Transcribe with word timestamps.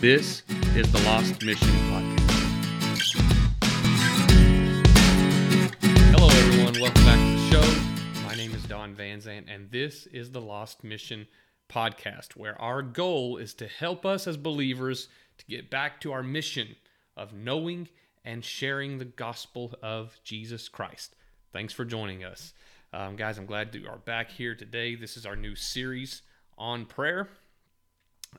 This 0.00 0.44
is 0.76 0.92
the 0.92 1.02
Lost 1.06 1.42
Mission 1.42 1.68
Podcast. 1.90 3.18
Hello, 6.14 6.28
everyone. 6.28 6.74
Welcome 6.80 7.04
back 7.04 7.18
to 7.18 7.32
the 7.32 7.50
show. 7.50 8.22
My 8.24 8.36
name 8.36 8.54
is 8.54 8.62
Don 8.66 8.94
Van 8.94 9.20
and 9.48 9.68
this 9.72 10.06
is 10.06 10.30
the 10.30 10.40
Lost 10.40 10.84
Mission 10.84 11.26
Podcast, 11.68 12.36
where 12.36 12.56
our 12.62 12.80
goal 12.80 13.38
is 13.38 13.54
to 13.54 13.66
help 13.66 14.06
us 14.06 14.28
as 14.28 14.36
believers 14.36 15.08
to 15.38 15.46
get 15.46 15.68
back 15.68 16.00
to 16.02 16.12
our 16.12 16.22
mission 16.22 16.76
of 17.16 17.34
knowing 17.34 17.88
and 18.24 18.44
sharing 18.44 18.98
the 18.98 19.04
gospel 19.04 19.74
of 19.82 20.16
Jesus 20.22 20.68
Christ. 20.68 21.16
Thanks 21.52 21.72
for 21.72 21.84
joining 21.84 22.22
us. 22.22 22.54
Um, 22.92 23.16
guys, 23.16 23.36
I'm 23.36 23.46
glad 23.46 23.74
you 23.74 23.88
are 23.88 23.98
back 23.98 24.30
here 24.30 24.54
today. 24.54 24.94
This 24.94 25.16
is 25.16 25.26
our 25.26 25.34
new 25.34 25.56
series 25.56 26.22
on 26.56 26.86
prayer. 26.86 27.28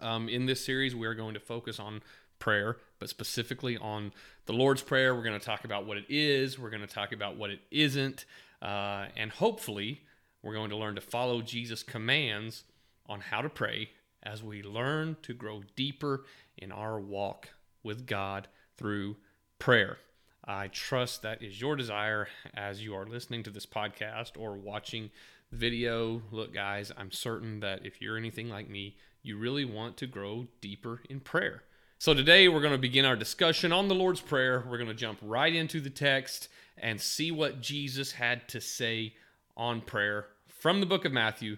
Um, 0.01 0.29
in 0.29 0.45
this 0.45 0.63
series, 0.63 0.95
we 0.95 1.07
are 1.07 1.13
going 1.13 1.33
to 1.33 1.39
focus 1.39 1.79
on 1.79 2.01
prayer, 2.39 2.77
but 2.99 3.09
specifically 3.09 3.77
on 3.77 4.11
the 4.45 4.53
Lord's 4.53 4.81
Prayer. 4.81 5.13
We're 5.13 5.23
going 5.23 5.39
to 5.39 5.45
talk 5.45 5.65
about 5.65 5.85
what 5.85 5.97
it 5.97 6.05
is, 6.09 6.57
we're 6.57 6.69
going 6.69 6.85
to 6.85 6.93
talk 6.93 7.11
about 7.11 7.37
what 7.37 7.49
it 7.49 7.59
isn't, 7.71 8.25
uh, 8.61 9.05
and 9.15 9.31
hopefully, 9.31 10.01
we're 10.41 10.53
going 10.53 10.69
to 10.69 10.77
learn 10.77 10.95
to 10.95 11.01
follow 11.01 11.41
Jesus' 11.41 11.83
commands 11.83 12.63
on 13.07 13.19
how 13.19 13.41
to 13.41 13.49
pray 13.49 13.89
as 14.23 14.43
we 14.43 14.63
learn 14.63 15.17
to 15.23 15.33
grow 15.33 15.63
deeper 15.75 16.23
in 16.57 16.71
our 16.71 16.99
walk 16.99 17.49
with 17.83 18.05
God 18.05 18.47
through 18.77 19.17
prayer. 19.57 19.97
I 20.45 20.67
trust 20.67 21.21
that 21.21 21.43
is 21.43 21.59
your 21.59 21.75
desire 21.75 22.27
as 22.55 22.83
you 22.83 22.95
are 22.95 23.05
listening 23.05 23.43
to 23.43 23.49
this 23.49 23.65
podcast 23.65 24.31
or 24.37 24.55
watching 24.55 25.11
video. 25.51 26.21
Look, 26.31 26.53
guys, 26.53 26.91
I'm 26.97 27.11
certain 27.11 27.59
that 27.59 27.85
if 27.85 28.01
you're 28.01 28.17
anything 28.17 28.49
like 28.49 28.69
me, 28.69 28.95
you 29.21 29.37
really 29.37 29.65
want 29.65 29.97
to 29.97 30.07
grow 30.07 30.47
deeper 30.61 31.01
in 31.09 31.19
prayer. 31.19 31.63
So 31.97 32.13
today 32.13 32.47
we're 32.47 32.61
going 32.61 32.73
to 32.73 32.77
begin 32.77 33.03
our 33.03 33.17
discussion 33.17 33.73
on 33.73 33.89
the 33.89 33.95
Lord's 33.95 34.21
Prayer. 34.21 34.63
We're 34.69 34.77
going 34.77 34.89
to 34.89 34.93
jump 34.93 35.19
right 35.21 35.53
into 35.53 35.81
the 35.81 35.89
text 35.89 36.47
and 36.77 36.99
see 36.99 37.31
what 37.31 37.61
Jesus 37.61 38.13
had 38.13 38.47
to 38.49 38.61
say 38.61 39.13
on 39.57 39.81
prayer 39.81 40.27
from 40.47 40.79
the 40.79 40.85
book 40.85 41.03
of 41.03 41.11
Matthew, 41.11 41.57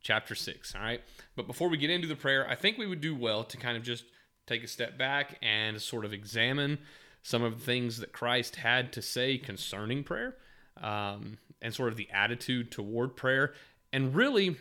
chapter 0.00 0.34
6. 0.34 0.74
All 0.74 0.80
right. 0.80 1.02
But 1.36 1.46
before 1.46 1.68
we 1.68 1.76
get 1.76 1.90
into 1.90 2.08
the 2.08 2.16
prayer, 2.16 2.48
I 2.48 2.54
think 2.54 2.78
we 2.78 2.86
would 2.86 3.02
do 3.02 3.14
well 3.14 3.44
to 3.44 3.56
kind 3.58 3.76
of 3.76 3.82
just 3.82 4.04
take 4.46 4.64
a 4.64 4.68
step 4.68 4.96
back 4.96 5.38
and 5.42 5.80
sort 5.80 6.06
of 6.06 6.12
examine 6.12 6.78
some 7.22 7.42
of 7.42 7.58
the 7.58 7.64
things 7.64 7.98
that 7.98 8.12
Christ 8.12 8.56
had 8.56 8.92
to 8.94 9.02
say 9.02 9.38
concerning 9.38 10.04
prayer 10.04 10.36
um, 10.82 11.38
and 11.60 11.72
sort 11.74 11.90
of 11.90 11.96
the 11.96 12.10
attitude 12.10 12.72
toward 12.72 13.14
prayer. 13.14 13.52
And 13.92 14.14
really, 14.14 14.56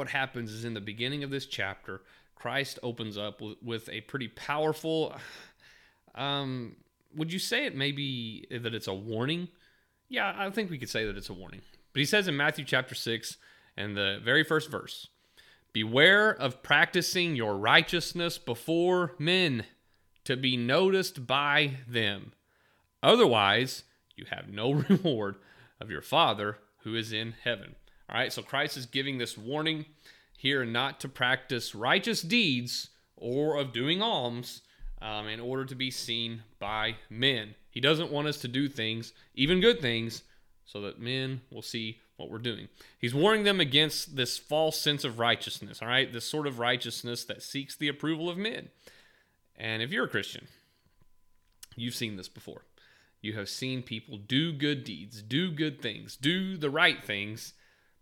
what 0.00 0.08
happens 0.08 0.50
is 0.50 0.64
in 0.64 0.72
the 0.72 0.80
beginning 0.80 1.22
of 1.22 1.30
this 1.30 1.44
chapter, 1.44 2.00
Christ 2.34 2.78
opens 2.82 3.18
up 3.18 3.42
with, 3.42 3.58
with 3.62 3.88
a 3.90 4.00
pretty 4.00 4.28
powerful. 4.28 5.14
Um, 6.12 6.74
would 7.14 7.32
you 7.32 7.38
say 7.38 7.66
it 7.66 7.76
maybe 7.76 8.44
that 8.50 8.74
it's 8.74 8.88
a 8.88 8.92
warning? 8.92 9.46
Yeah, 10.08 10.34
I 10.36 10.50
think 10.50 10.68
we 10.68 10.76
could 10.76 10.90
say 10.90 11.06
that 11.06 11.16
it's 11.16 11.28
a 11.28 11.32
warning. 11.32 11.60
But 11.92 12.00
he 12.00 12.04
says 12.04 12.26
in 12.26 12.36
Matthew 12.36 12.64
chapter 12.64 12.96
6 12.96 13.36
and 13.76 13.96
the 13.96 14.20
very 14.24 14.42
first 14.42 14.72
verse 14.72 15.06
Beware 15.72 16.32
of 16.34 16.64
practicing 16.64 17.36
your 17.36 17.56
righteousness 17.56 18.38
before 18.38 19.14
men 19.20 19.64
to 20.24 20.36
be 20.36 20.56
noticed 20.56 21.28
by 21.28 21.74
them. 21.88 22.32
Otherwise, 23.00 23.84
you 24.16 24.26
have 24.30 24.48
no 24.48 24.72
reward 24.88 25.36
of 25.80 25.92
your 25.92 26.02
Father 26.02 26.58
who 26.78 26.96
is 26.96 27.12
in 27.12 27.34
heaven. 27.44 27.76
All 28.10 28.18
right, 28.18 28.32
so 28.32 28.42
Christ 28.42 28.76
is 28.76 28.86
giving 28.86 29.18
this 29.18 29.38
warning 29.38 29.84
here 30.36 30.64
not 30.64 30.98
to 31.00 31.08
practice 31.08 31.76
righteous 31.76 32.22
deeds 32.22 32.88
or 33.16 33.56
of 33.56 33.72
doing 33.72 34.02
alms 34.02 34.62
um, 35.00 35.28
in 35.28 35.38
order 35.38 35.64
to 35.64 35.76
be 35.76 35.92
seen 35.92 36.42
by 36.58 36.96
men. 37.08 37.54
He 37.70 37.80
doesn't 37.80 38.10
want 38.10 38.26
us 38.26 38.38
to 38.38 38.48
do 38.48 38.68
things, 38.68 39.12
even 39.34 39.60
good 39.60 39.80
things, 39.80 40.24
so 40.64 40.80
that 40.80 41.00
men 41.00 41.42
will 41.52 41.62
see 41.62 41.98
what 42.16 42.30
we're 42.30 42.38
doing. 42.38 42.68
He's 42.98 43.14
warning 43.14 43.44
them 43.44 43.60
against 43.60 44.16
this 44.16 44.38
false 44.38 44.80
sense 44.80 45.04
of 45.04 45.20
righteousness, 45.20 45.80
all 45.80 45.86
right? 45.86 46.12
This 46.12 46.28
sort 46.28 46.48
of 46.48 46.58
righteousness 46.58 47.24
that 47.24 47.42
seeks 47.42 47.76
the 47.76 47.88
approval 47.88 48.28
of 48.28 48.36
men. 48.36 48.70
And 49.56 49.82
if 49.82 49.92
you're 49.92 50.06
a 50.06 50.08
Christian, 50.08 50.48
you've 51.76 51.94
seen 51.94 52.16
this 52.16 52.28
before. 52.28 52.62
You 53.22 53.34
have 53.34 53.48
seen 53.48 53.82
people 53.82 54.18
do 54.18 54.52
good 54.52 54.82
deeds, 54.82 55.22
do 55.22 55.52
good 55.52 55.80
things, 55.80 56.16
do 56.16 56.56
the 56.56 56.70
right 56.70 57.04
things, 57.04 57.52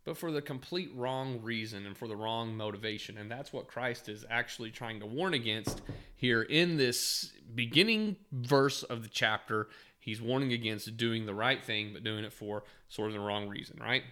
but 0.09 0.17
for 0.17 0.33
the 0.33 0.41
complete 0.41 0.91
wrong 0.95 1.39
reason 1.43 1.85
and 1.85 1.95
for 1.95 2.09
the 2.09 2.17
wrong 2.17 2.57
motivation. 2.57 3.19
And 3.19 3.31
that's 3.31 3.53
what 3.53 3.67
Christ 3.67 4.09
is 4.09 4.25
actually 4.31 4.71
trying 4.71 5.01
to 5.01 5.07
warn 5.07 5.35
against 5.35 5.83
here 6.17 6.41
in 6.41 6.79
this 6.79 7.31
beginning 7.55 8.17
verse 8.33 8.83
of 8.85 9.03
the 9.03 9.11
chapter. 9.11 9.69
He's 10.01 10.19
warning 10.19 10.55
against 10.55 10.97
doing 10.97 11.27
the 11.27 11.35
right 11.35 11.63
thing, 11.63 11.91
but 11.93 12.05
doing 12.05 12.25
it 12.25 12.33
for 12.33 12.65
sort 12.89 13.09
of 13.09 13.13
the 13.13 13.21
wrong 13.21 13.51
reason, 13.51 13.77
right? 13.79 14.03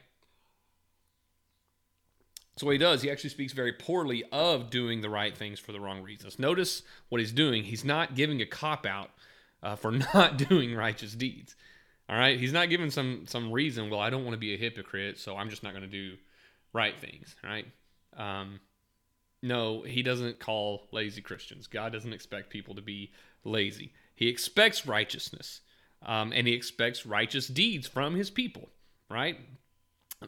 So 2.59 2.67
what 2.67 2.73
he 2.73 2.78
does, 2.78 3.01
he 3.01 3.11
actually 3.11 3.31
speaks 3.31 3.55
very 3.55 3.73
poorly 3.73 4.23
of 4.31 4.69
doing 4.69 5.01
the 5.01 5.09
right 5.09 5.34
things 5.34 5.59
for 5.59 5.73
the 5.73 5.81
wrong 5.81 6.03
reasons. 6.03 6.39
Notice 6.39 6.83
what 7.09 7.23
he's 7.23 7.33
doing. 7.33 7.65
He's 7.65 7.87
not 7.87 8.15
giving 8.15 8.43
a 8.43 8.47
cop 8.47 8.84
out 8.84 9.13
uh, 9.63 9.77
for 9.77 9.93
not 10.15 10.37
doing 10.37 10.75
righteous 10.75 11.15
deeds. 11.15 11.57
All 12.09 12.17
right, 12.17 12.39
he's 12.39 12.53
not 12.53 12.71
giving 12.71 12.91
some 12.91 13.25
some 13.27 13.50
reason. 13.50 13.91
Well, 13.91 14.00
I 14.00 14.11
don't 14.11 14.25
want 14.25 14.34
to 14.34 14.39
be 14.39 14.55
a 14.55 14.59
hypocrite, 14.59 15.19
so 15.19 15.37
I'm 15.37 15.50
just 15.50 15.62
not 15.62 15.72
going 15.72 15.83
to 15.83 15.89
do 15.89 16.17
right 16.72 16.94
things. 17.00 17.34
Right? 17.43 17.67
Um, 18.17 18.61
no, 19.43 19.83
he 19.83 20.03
doesn't 20.03 20.39
call 20.39 20.89
lazy 20.93 21.21
Christians. 21.21 21.66
God 21.66 21.93
doesn't 21.93 22.12
expect 22.12 22.50
people 22.50 22.75
to 22.77 22.83
be 22.83 23.12
lazy. 23.45 23.93
He 24.15 24.28
expects 24.28 24.87
righteousness, 24.87 25.61
um, 26.03 26.33
and 26.33 26.47
he 26.47 26.55
expects 26.55 27.06
righteous 27.06 27.49
deeds 27.49 27.87
from 27.87 28.15
his 28.15 28.31
people. 28.31 28.69
Right? 29.11 29.39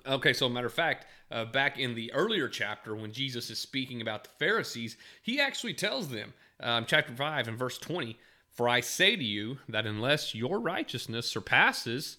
Okay, 0.06 0.32
so 0.32 0.48
matter 0.48 0.66
of 0.66 0.74
fact, 0.74 1.06
uh, 1.30 1.46
back 1.46 1.78
in 1.78 1.94
the 1.94 2.12
earlier 2.12 2.48
chapter 2.48 2.94
when 2.94 3.12
Jesus 3.12 3.48
is 3.50 3.58
speaking 3.58 4.02
about 4.02 4.24
the 4.24 4.30
Pharisees, 4.38 4.96
he 5.22 5.40
actually 5.40 5.74
tells 5.74 6.08
them, 6.08 6.34
um, 6.60 6.84
chapter 6.86 7.14
5 7.14 7.48
and 7.48 7.58
verse 7.58 7.78
20, 7.78 8.18
For 8.58 8.68
I 8.68 8.80
say 8.80 9.14
to 9.14 9.22
you 9.22 9.58
that 9.68 9.86
unless 9.86 10.34
your 10.34 10.58
righteousness 10.58 11.28
surpasses, 11.28 12.16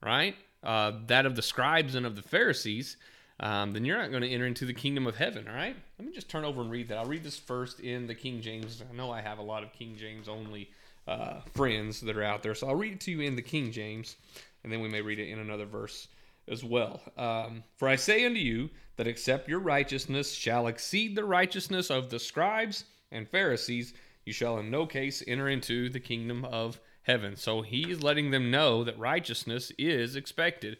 right, 0.00 0.36
uh, 0.62 0.92
that 1.08 1.26
of 1.26 1.34
the 1.34 1.42
scribes 1.42 1.96
and 1.96 2.06
of 2.06 2.14
the 2.14 2.22
Pharisees, 2.22 2.96
um, 3.40 3.72
then 3.72 3.84
you're 3.84 3.98
not 3.98 4.10
going 4.10 4.22
to 4.22 4.30
enter 4.30 4.46
into 4.46 4.66
the 4.66 4.72
kingdom 4.72 5.08
of 5.08 5.16
heaven, 5.16 5.48
all 5.48 5.54
right? 5.54 5.74
Let 5.98 6.06
me 6.06 6.14
just 6.14 6.28
turn 6.28 6.44
over 6.44 6.60
and 6.60 6.70
read 6.70 6.86
that. 6.90 6.98
I'll 6.98 7.06
read 7.06 7.24
this 7.24 7.36
first 7.36 7.80
in 7.80 8.06
the 8.06 8.14
King 8.14 8.40
James. 8.40 8.84
I 8.88 8.94
know 8.94 9.10
I 9.10 9.20
have 9.20 9.38
a 9.38 9.42
lot 9.42 9.64
of 9.64 9.72
King 9.72 9.96
James 9.98 10.28
only 10.28 10.70
uh, 11.08 11.40
friends 11.54 12.00
that 12.02 12.16
are 12.16 12.22
out 12.22 12.44
there, 12.44 12.54
so 12.54 12.68
I'll 12.68 12.76
read 12.76 12.92
it 12.92 13.00
to 13.00 13.10
you 13.10 13.22
in 13.22 13.34
the 13.34 13.42
King 13.42 13.72
James, 13.72 14.14
and 14.62 14.72
then 14.72 14.80
we 14.80 14.88
may 14.88 15.00
read 15.00 15.18
it 15.18 15.28
in 15.28 15.40
another 15.40 15.66
verse 15.66 16.06
as 16.46 16.62
well. 16.62 17.00
Um, 17.18 17.64
For 17.78 17.88
I 17.88 17.96
say 17.96 18.26
unto 18.26 18.38
you 18.38 18.70
that 18.94 19.08
except 19.08 19.48
your 19.48 19.58
righteousness 19.58 20.30
shall 20.30 20.68
exceed 20.68 21.16
the 21.16 21.24
righteousness 21.24 21.90
of 21.90 22.10
the 22.10 22.20
scribes 22.20 22.84
and 23.10 23.28
Pharisees, 23.28 23.92
you 24.30 24.34
shall 24.34 24.58
in 24.58 24.70
no 24.70 24.86
case 24.86 25.24
enter 25.26 25.48
into 25.48 25.88
the 25.88 25.98
kingdom 25.98 26.44
of 26.44 26.78
heaven. 27.02 27.34
So 27.34 27.62
he 27.62 27.90
is 27.90 28.00
letting 28.00 28.30
them 28.30 28.48
know 28.48 28.84
that 28.84 28.96
righteousness 28.96 29.72
is 29.76 30.14
expected 30.14 30.76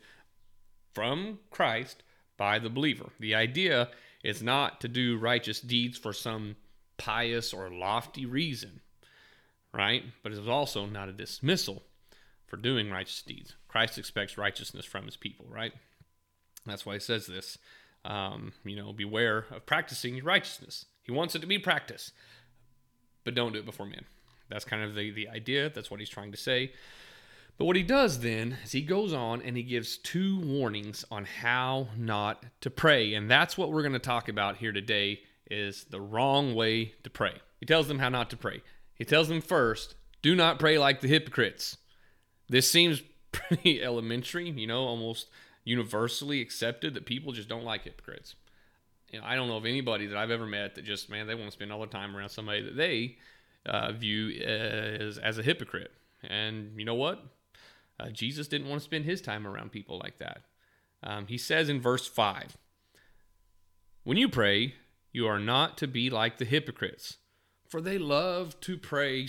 from 0.95 1.41
Christ 1.51 2.05
by 2.37 2.61
the 2.61 2.71
believer. 2.71 3.11
The 3.19 3.35
idea 3.35 3.89
is 4.23 4.41
not 4.41 4.81
to 4.83 4.89
do 4.89 5.19
righteous 5.19 5.61
deeds 5.61 5.99
for 5.99 6.13
some 6.13 6.55
pious 6.97 7.53
or 7.53 7.69
lofty 7.71 8.25
reason, 8.25 8.83
right? 9.75 10.05
But 10.23 10.31
it 10.31 10.39
is 10.39 10.47
also 10.47 10.87
not 10.87 11.09
a 11.09 11.13
dismissal 11.13 11.83
for 12.47 12.57
doing 12.57 12.89
righteous 12.89 13.21
deeds. 13.23 13.57
Christ 13.67 13.99
expects 13.99 14.39
righteousness 14.39 14.85
from 14.85 15.07
his 15.07 15.17
people, 15.17 15.47
right? 15.51 15.73
That's 16.67 16.87
why 16.87 16.95
he 16.95 17.01
says 17.01 17.27
this. 17.27 17.59
Um, 18.05 18.53
you 18.65 18.77
know, 18.77 18.93
beware 18.93 19.47
of 19.51 19.67
practicing 19.67 20.23
righteousness. 20.23 20.87
He 21.03 21.11
wants 21.11 21.35
it 21.35 21.41
to 21.41 21.47
be 21.49 21.59
practice, 21.59 22.13
but 23.25 23.35
don't 23.35 23.53
do 23.53 23.59
it 23.59 23.67
before 23.67 23.87
men. 23.87 24.05
That's 24.49 24.65
kind 24.65 24.83
of 24.83 24.95
the, 24.95 25.11
the 25.11 25.29
idea. 25.29 25.71
That's 25.71 25.91
what 25.91 26.01
he's 26.01 26.09
trying 26.09 26.33
to 26.33 26.37
say. 26.37 26.73
But 27.59 27.67
what 27.67 27.77
he 27.77 27.83
does 27.83 28.21
then 28.21 28.57
is 28.65 28.73
he 28.73 28.81
goes 28.81 29.13
on 29.13 29.43
and 29.43 29.57
he 29.57 29.63
gives 29.63 29.99
two 29.99 30.41
warnings 30.41 31.05
on 31.11 31.27
how 31.27 31.89
not 31.97 32.45
to 32.63 32.71
pray. 32.71 33.15
And 33.15 33.31
that's 33.31 33.59
what 33.59 33.71
we're 33.71 33.83
going 33.83 33.93
to 33.93 33.99
talk 33.99 34.29
about 34.29 34.57
here 34.57 34.73
today 34.73 35.21
is 35.51 35.85
the 35.85 36.01
wrong 36.01 36.55
way 36.55 36.95
to 37.05 37.11
pray. 37.11 37.35
He 37.59 37.67
tells 37.67 37.87
them 37.87 37.99
how 37.99 38.09
not 38.09 38.31
to 38.31 38.37
pray. 38.37 38.63
He 38.95 39.05
tells 39.05 39.29
them 39.29 39.43
first, 39.43 39.95
do 40.23 40.35
not 40.35 40.59
pray 40.59 40.79
like 40.79 41.01
the 41.01 41.09
hypocrites. 41.09 41.77
This 42.49 42.71
seems 42.71 43.03
pretty 43.33 43.83
elementary, 43.83 44.49
you 44.51 44.67
know, 44.67 44.85
almost 44.85 45.29
universally 45.65 46.41
accepted 46.41 46.95
that 46.95 47.05
people 47.05 47.33
just 47.33 47.49
don't 47.49 47.65
like 47.65 47.85
hypocrites. 47.85 48.35
You 49.11 49.21
know, 49.21 49.27
I 49.27 49.35
don't 49.35 49.49
know 49.49 49.57
of 49.57 49.67
anybody 49.67 50.07
that 50.07 50.17
I've 50.17 50.31
ever 50.31 50.47
met 50.47 50.77
that 50.77 50.85
just, 50.85 51.11
man, 51.11 51.27
they 51.27 51.35
want 51.35 51.47
to 51.47 51.53
spend 51.53 51.73
all 51.73 51.79
their 51.79 51.89
time 51.89 52.17
around 52.17 52.29
somebody 52.29 52.63
that 52.63 52.77
they 52.77 53.17
uh, 53.67 53.93
view 53.93 54.31
as, 54.41 55.19
as 55.19 55.39
a 55.39 55.43
hypocrite. 55.43 55.91
And 56.23 56.79
you 56.79 56.85
know 56.85 56.95
what? 56.95 57.23
Uh, 57.99 58.11
Jesus 58.11 58.49
didn't 58.49 58.69
want 58.69 58.81
to 58.81 58.85
spend 58.85 59.05
his 59.05 59.21
time 59.21 59.47
around 59.47 59.73
people 59.73 59.99
like 59.99 60.19
that. 60.19 60.43
Um, 61.03 61.27
he 61.27 61.39
says 61.39 61.69
in 61.69 61.81
verse 61.81 62.07
5 62.07 62.57
When 64.05 64.17
you 64.17 64.29
pray, 64.29 64.75
you 65.13 65.27
are 65.27 65.39
not 65.39 65.77
to 65.79 65.87
be 65.87 66.09
like 66.09 66.39
the 66.39 66.45
hypocrites, 66.45 67.19
for 67.69 67.81
they 67.81 67.99
love 67.99 68.59
to 68.61 68.77
pray, 68.77 69.29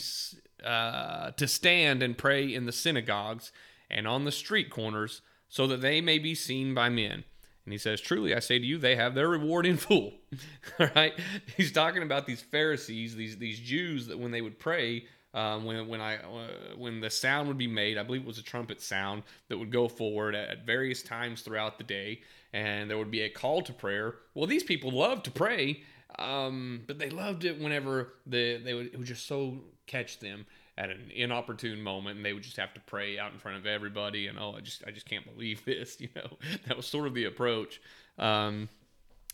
uh, 0.63 1.31
to 1.31 1.47
stand 1.47 2.03
and 2.03 2.17
pray 2.17 2.53
in 2.53 2.65
the 2.65 2.71
synagogues 2.71 3.51
and 3.89 4.07
on 4.07 4.25
the 4.25 4.31
street 4.31 4.69
corners, 4.69 5.21
so 5.49 5.67
that 5.67 5.81
they 5.81 6.01
may 6.01 6.17
be 6.17 6.35
seen 6.35 6.73
by 6.73 6.87
men. 6.87 7.23
And 7.65 7.73
he 7.73 7.77
says, 7.77 8.01
Truly, 8.01 8.35
I 8.35 8.39
say 8.39 8.59
to 8.59 8.65
you, 8.65 8.77
they 8.77 8.95
have 8.95 9.15
their 9.15 9.27
reward 9.27 9.65
in 9.65 9.77
full. 9.77 10.13
All 10.79 10.89
right? 10.95 11.13
He's 11.57 11.71
talking 11.71 12.03
about 12.03 12.25
these 12.25 12.41
Pharisees, 12.41 13.15
these, 13.15 13.37
these 13.37 13.59
Jews 13.59 14.07
that 14.07 14.17
when 14.17 14.31
they 14.31 14.41
would 14.41 14.59
pray, 14.59 15.05
um, 15.33 15.63
when 15.63 15.87
when 15.87 16.01
I 16.01 16.17
uh, 16.17 16.75
when 16.77 16.99
the 16.99 17.09
sound 17.09 17.47
would 17.47 17.57
be 17.57 17.67
made, 17.67 17.97
I 17.97 18.03
believe 18.03 18.21
it 18.21 18.27
was 18.27 18.37
a 18.37 18.43
trumpet 18.43 18.81
sound 18.81 19.23
that 19.47 19.57
would 19.57 19.71
go 19.71 19.87
forward 19.87 20.35
at, 20.35 20.49
at, 20.49 20.65
various 20.65 21.01
times 21.01 21.41
throughout 21.41 21.77
the 21.77 21.85
day, 21.85 22.21
and 22.51 22.89
there 22.89 22.97
would 22.97 23.11
be 23.11 23.21
a 23.21 23.29
call 23.29 23.61
to 23.61 23.71
prayer. 23.71 24.15
Well, 24.33 24.45
these 24.45 24.63
people 24.63 24.91
loved 24.91 25.23
to 25.25 25.31
pray, 25.31 25.83
um, 26.19 26.81
but 26.85 26.99
they 26.99 27.09
loved 27.09 27.45
it 27.45 27.61
whenever 27.61 28.15
the 28.25 28.57
they 28.57 28.73
would 28.73 28.87
it 28.87 28.97
would 28.97 29.07
just 29.07 29.25
so 29.25 29.59
catch 29.87 30.19
them 30.19 30.45
at 30.77 30.89
an 30.89 31.11
inopportune 31.13 31.81
moment, 31.81 32.17
and 32.17 32.25
they 32.25 32.33
would 32.33 32.43
just 32.43 32.57
have 32.57 32.73
to 32.73 32.79
pray 32.81 33.19
out 33.19 33.33
in 33.33 33.39
front 33.39 33.57
of 33.57 33.65
everybody. 33.65 34.27
And 34.27 34.39
oh, 34.39 34.55
I 34.57 34.61
just 34.61 34.83
I 34.85 34.91
just 34.91 35.07
can't 35.07 35.25
believe 35.25 35.63
this. 35.65 35.99
You 35.99 36.09
know, 36.15 36.37
that 36.67 36.77
was 36.77 36.85
sort 36.85 37.07
of 37.07 37.13
the 37.13 37.25
approach. 37.25 37.81
Um, 38.17 38.69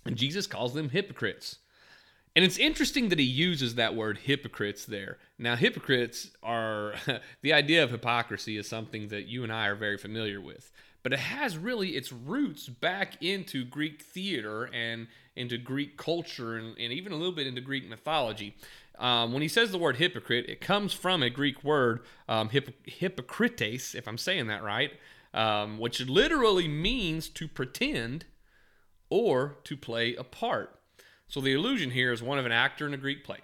and 0.06 0.16
Jesus 0.16 0.48
calls 0.48 0.74
them 0.74 0.90
hypocrites. 0.90 1.58
And 2.36 2.46
it's 2.46 2.60
interesting 2.60 3.10
that 3.10 3.18
he 3.18 3.26
uses 3.26 3.76
that 3.76 3.96
word 3.96 4.20
hypocrites 4.20 4.86
there. 4.86 5.18
Now, 5.40 5.56
hypocrites 5.56 6.30
are 6.44 6.94
the 7.42 7.54
idea 7.54 7.84
of 7.84 7.90
hypocrisy 7.90 8.58
is 8.58 8.70
something 8.70 9.08
that 9.08 9.28
you 9.28 9.44
and 9.44 9.52
I 9.52 9.66
are 9.66 9.76
very 9.76 9.98
familiar 9.98 10.40
with, 10.40 10.72
but 11.02 11.14
it 11.14 11.20
has 11.20 11.58
really 11.58 11.96
its 11.96 12.12
roots 12.12 12.70
back 12.70 13.24
into 13.24 13.66
Greek 13.66 14.04
theater 14.04 14.70
and 14.72 15.08
into 15.36 15.58
Greek 15.58 15.98
culture 15.98 16.58
and, 16.58 16.78
and 16.78 16.94
even 16.94 17.12
a 17.12 17.16
little 17.16 17.32
bit 17.32 17.48
into 17.48 17.60
Greek 17.60 17.90
mythology. 17.90 18.56
Um, 19.00 19.32
when 19.32 19.42
he 19.42 19.48
says 19.48 19.72
the 19.72 19.78
word 19.78 19.98
hypocrite, 19.98 20.50
it 20.50 20.62
comes 20.62 20.94
from 20.94 21.22
a 21.22 21.30
Greek 21.30 21.64
word, 21.64 22.02
um, 22.28 22.50
hypokrites, 22.50 23.94
if 23.94 24.08
I'm 24.08 24.18
saying 24.18 24.48
that 24.48 24.64
right, 24.64 24.92
um, 25.34 25.78
which 25.78 26.02
literally 26.02 26.68
means 26.68 27.30
to 27.30 27.48
pretend 27.48 28.26
or 29.10 29.58
to 29.66 29.78
play 29.78 30.16
a 30.16 30.24
part. 30.24 30.80
So 31.28 31.42
the 31.42 31.54
illusion 31.54 31.92
here 31.92 32.12
is 32.12 32.24
one 32.24 32.40
of 32.40 32.46
an 32.46 32.52
actor 32.52 32.88
in 32.88 32.94
a 32.94 32.98
Greek 32.98 33.24
play, 33.24 33.40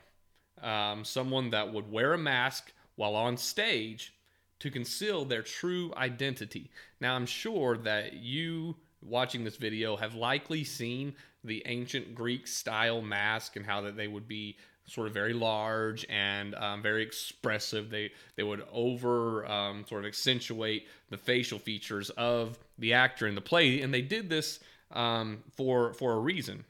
um, 0.61 1.05
someone 1.05 1.51
that 1.51 1.71
would 1.71 1.91
wear 1.91 2.13
a 2.13 2.17
mask 2.17 2.71
while 2.95 3.15
on 3.15 3.37
stage 3.37 4.13
to 4.59 4.71
conceal 4.71 5.25
their 5.25 5.41
true 5.41 5.93
identity. 5.97 6.71
Now, 6.99 7.15
I'm 7.15 7.25
sure 7.25 7.77
that 7.79 8.13
you 8.13 8.77
watching 9.01 9.43
this 9.43 9.57
video 9.57 9.97
have 9.97 10.15
likely 10.15 10.63
seen 10.63 11.13
the 11.43 11.61
ancient 11.65 12.15
Greek 12.15 12.47
style 12.47 13.01
mask 13.01 13.57
and 13.57 13.65
how 13.65 13.81
that 13.81 13.97
they 13.97 14.07
would 14.07 14.27
be 14.27 14.55
sort 14.87 15.07
of 15.07 15.13
very 15.13 15.33
large 15.33 16.05
and 16.09 16.55
um, 16.55 16.81
very 16.81 17.03
expressive. 17.03 17.89
They 17.89 18.11
they 18.35 18.43
would 18.43 18.63
over 18.71 19.45
um, 19.49 19.85
sort 19.87 20.01
of 20.03 20.07
accentuate 20.07 20.87
the 21.09 21.17
facial 21.17 21.59
features 21.59 22.09
of 22.11 22.57
the 22.77 22.93
actor 22.93 23.27
in 23.27 23.35
the 23.35 23.41
play, 23.41 23.81
and 23.81 23.93
they 23.93 24.01
did 24.01 24.29
this 24.29 24.59
um, 24.91 25.43
for 25.55 25.93
for 25.93 26.13
a 26.13 26.19
reason. 26.19 26.65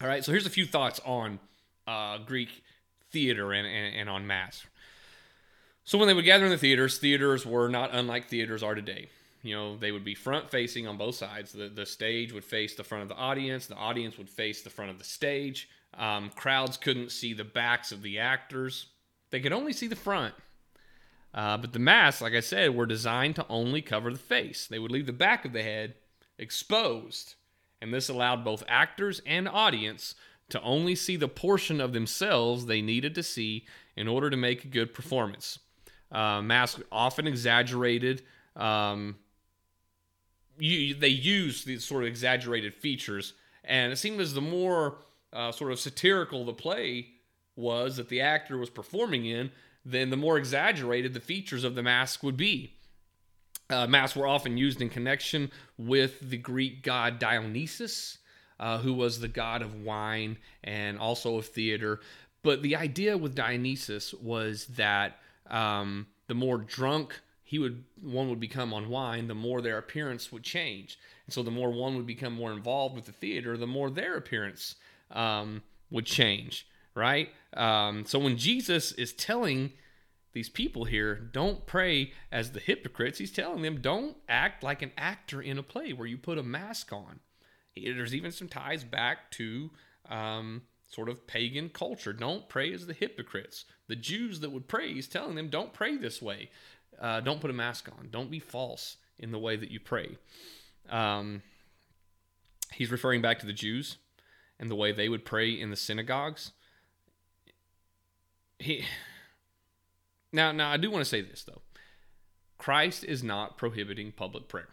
All 0.00 0.08
right, 0.08 0.24
so 0.24 0.30
here's 0.30 0.46
a 0.46 0.50
few 0.50 0.66
thoughts 0.66 1.00
on 1.04 1.40
uh, 1.86 2.18
Greek 2.18 2.62
theater 3.10 3.52
and, 3.52 3.66
and, 3.66 3.96
and 3.96 4.08
on 4.08 4.26
mass. 4.26 4.64
So 5.84 5.98
when 5.98 6.06
they 6.06 6.14
would 6.14 6.24
gather 6.24 6.44
in 6.44 6.50
the 6.50 6.58
theaters, 6.58 6.98
theaters 6.98 7.46
were 7.46 7.68
not 7.68 7.94
unlike 7.94 8.28
theaters 8.28 8.62
are 8.62 8.74
today. 8.74 9.08
You 9.42 9.56
know, 9.56 9.76
they 9.76 9.90
would 9.90 10.04
be 10.04 10.14
front 10.14 10.50
facing 10.50 10.86
on 10.86 10.98
both 10.98 11.14
sides. 11.14 11.52
The, 11.52 11.68
the 11.68 11.86
stage 11.86 12.32
would 12.32 12.44
face 12.44 12.74
the 12.74 12.84
front 12.84 13.02
of 13.02 13.08
the 13.08 13.14
audience, 13.14 13.66
the 13.66 13.76
audience 13.76 14.18
would 14.18 14.28
face 14.28 14.62
the 14.62 14.70
front 14.70 14.90
of 14.90 14.98
the 14.98 15.04
stage. 15.04 15.68
Um, 15.98 16.30
crowds 16.34 16.76
couldn't 16.76 17.10
see 17.10 17.34
the 17.34 17.44
backs 17.44 17.92
of 17.92 18.02
the 18.02 18.18
actors, 18.18 18.86
they 19.30 19.40
could 19.40 19.52
only 19.52 19.72
see 19.72 19.88
the 19.88 19.96
front. 19.96 20.34
Uh, 21.34 21.58
but 21.58 21.74
the 21.74 21.78
masks, 21.78 22.22
like 22.22 22.32
I 22.32 22.40
said, 22.40 22.74
were 22.74 22.86
designed 22.86 23.36
to 23.36 23.46
only 23.48 23.82
cover 23.82 24.10
the 24.10 24.18
face. 24.18 24.66
They 24.66 24.78
would 24.78 24.90
leave 24.90 25.06
the 25.06 25.12
back 25.12 25.44
of 25.44 25.52
the 25.52 25.62
head 25.62 25.94
exposed 26.38 27.34
and 27.80 27.92
this 27.92 28.08
allowed 28.08 28.44
both 28.44 28.64
actors 28.68 29.20
and 29.26 29.48
audience 29.48 30.14
to 30.50 30.60
only 30.62 30.94
see 30.94 31.16
the 31.16 31.28
portion 31.28 31.80
of 31.80 31.92
themselves 31.92 32.66
they 32.66 32.80
needed 32.80 33.14
to 33.14 33.22
see 33.22 33.66
in 33.96 34.08
order 34.08 34.30
to 34.30 34.36
make 34.36 34.64
a 34.64 34.68
good 34.68 34.94
performance. 34.94 35.58
Uh, 36.10 36.40
masks 36.40 36.82
often 36.90 37.26
exaggerated. 37.26 38.22
Um, 38.56 39.16
you, 40.58 40.94
they 40.94 41.08
used 41.08 41.66
these 41.66 41.84
sort 41.84 42.02
of 42.02 42.08
exaggerated 42.08 42.74
features, 42.74 43.34
and 43.62 43.92
it 43.92 43.96
seemed 43.96 44.20
as 44.20 44.34
the 44.34 44.40
more 44.40 44.98
uh, 45.32 45.52
sort 45.52 45.72
of 45.72 45.80
satirical 45.80 46.44
the 46.44 46.52
play 46.52 47.08
was 47.56 47.96
that 47.96 48.08
the 48.08 48.20
actor 48.20 48.56
was 48.56 48.70
performing 48.70 49.26
in, 49.26 49.50
then 49.84 50.10
the 50.10 50.16
more 50.16 50.38
exaggerated 50.38 51.14
the 51.14 51.20
features 51.20 51.64
of 51.64 51.74
the 51.74 51.82
mask 51.82 52.22
would 52.22 52.36
be. 52.36 52.74
Uh, 53.70 53.86
masks 53.86 54.16
were 54.16 54.26
often 54.26 54.56
used 54.56 54.80
in 54.80 54.88
connection 54.88 55.50
with 55.76 56.20
the 56.20 56.38
Greek 56.38 56.82
god 56.82 57.18
Dionysus, 57.18 58.18
uh, 58.58 58.78
who 58.78 58.94
was 58.94 59.20
the 59.20 59.28
god 59.28 59.60
of 59.60 59.82
wine 59.82 60.38
and 60.64 60.98
also 60.98 61.36
of 61.36 61.46
theater. 61.46 62.00
But 62.42 62.62
the 62.62 62.76
idea 62.76 63.18
with 63.18 63.34
Dionysus 63.34 64.14
was 64.14 64.66
that 64.68 65.18
um, 65.48 66.06
the 66.28 66.34
more 66.34 66.58
drunk 66.58 67.20
he 67.42 67.58
would 67.58 67.84
one 68.02 68.28
would 68.28 68.40
become 68.40 68.72
on 68.74 68.88
wine, 68.88 69.26
the 69.26 69.34
more 69.34 69.60
their 69.60 69.78
appearance 69.78 70.30
would 70.30 70.42
change. 70.42 70.98
And 71.26 71.34
so 71.34 71.42
the 71.42 71.50
more 71.50 71.70
one 71.70 71.96
would 71.96 72.06
become 72.06 72.34
more 72.34 72.52
involved 72.52 72.94
with 72.94 73.06
the 73.06 73.12
theater, 73.12 73.56
the 73.56 73.66
more 73.66 73.90
their 73.90 74.16
appearance 74.16 74.76
um, 75.10 75.62
would 75.90 76.06
change. 76.06 76.66
Right. 76.94 77.28
Um, 77.54 78.04
so 78.06 78.18
when 78.18 78.36
Jesus 78.36 78.92
is 78.92 79.12
telling 79.12 79.72
these 80.32 80.48
people 80.48 80.84
here 80.84 81.16
don't 81.16 81.66
pray 81.66 82.12
as 82.30 82.52
the 82.52 82.60
hypocrites. 82.60 83.18
He's 83.18 83.32
telling 83.32 83.62
them 83.62 83.80
don't 83.80 84.16
act 84.28 84.62
like 84.62 84.82
an 84.82 84.92
actor 84.96 85.40
in 85.40 85.58
a 85.58 85.62
play 85.62 85.92
where 85.92 86.06
you 86.06 86.16
put 86.16 86.38
a 86.38 86.42
mask 86.42 86.92
on. 86.92 87.20
There's 87.74 88.14
even 88.14 88.32
some 88.32 88.48
ties 88.48 88.84
back 88.84 89.30
to 89.32 89.70
um, 90.08 90.62
sort 90.86 91.08
of 91.08 91.26
pagan 91.26 91.68
culture. 91.70 92.12
Don't 92.12 92.48
pray 92.48 92.72
as 92.72 92.86
the 92.86 92.92
hypocrites. 92.92 93.64
The 93.86 93.96
Jews 93.96 94.40
that 94.40 94.50
would 94.50 94.68
pray, 94.68 94.92
he's 94.92 95.08
telling 95.08 95.34
them 95.34 95.48
don't 95.48 95.72
pray 95.72 95.96
this 95.96 96.20
way. 96.20 96.50
Uh, 97.00 97.20
don't 97.20 97.40
put 97.40 97.50
a 97.50 97.54
mask 97.54 97.88
on. 97.98 98.08
Don't 98.10 98.30
be 98.30 98.40
false 98.40 98.96
in 99.18 99.30
the 99.30 99.38
way 99.38 99.56
that 99.56 99.70
you 99.70 99.80
pray. 99.80 100.18
Um, 100.88 101.42
he's 102.72 102.90
referring 102.90 103.22
back 103.22 103.38
to 103.40 103.46
the 103.46 103.52
Jews 103.52 103.96
and 104.58 104.70
the 104.70 104.74
way 104.74 104.92
they 104.92 105.08
would 105.08 105.24
pray 105.24 105.50
in 105.50 105.70
the 105.70 105.76
synagogues. 105.76 106.52
He 108.58 108.84
now, 110.32 110.52
now 110.52 110.70
I 110.70 110.76
do 110.76 110.90
want 110.90 111.02
to 111.02 111.08
say 111.08 111.20
this 111.20 111.44
though. 111.44 111.62
Christ 112.58 113.04
is 113.04 113.22
not 113.22 113.56
prohibiting 113.56 114.12
public 114.12 114.48
prayer. 114.48 114.68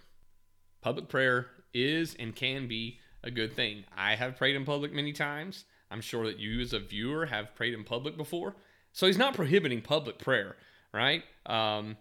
Public 0.82 1.08
prayer 1.08 1.48
is 1.74 2.16
and 2.16 2.36
can 2.36 2.68
be 2.68 3.00
a 3.24 3.32
good 3.32 3.54
thing. 3.54 3.84
I 3.96 4.16
have 4.16 4.38
prayed 4.38 4.56
in 4.56 4.66
public 4.66 4.94
many 4.94 5.14
times. 5.14 5.66
I'm 5.92 6.02
sure 6.02 6.26
that 6.26 6.40
you, 6.40 6.62
as 6.62 6.74
a 6.74 6.80
viewer, 6.80 7.28
have 7.28 7.56
prayed 7.56 7.74
in 7.74 7.84
public 7.84 8.18
before. 8.18 8.56
So 8.92 9.08
he's 9.08 9.18
not 9.18 9.34
prohibiting 9.34 9.82
public 9.82 10.20
prayer, 10.20 10.56
right? 10.94 11.24
Um, 11.46 11.98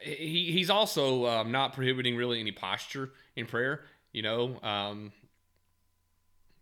he, 0.00 0.52
he's 0.52 0.70
also 0.70 1.26
um, 1.26 1.52
not 1.52 1.74
prohibiting 1.74 2.16
really 2.16 2.40
any 2.40 2.52
posture 2.52 3.10
in 3.36 3.46
prayer. 3.46 3.82
You 4.12 4.22
know, 4.22 4.60
um, 4.62 5.12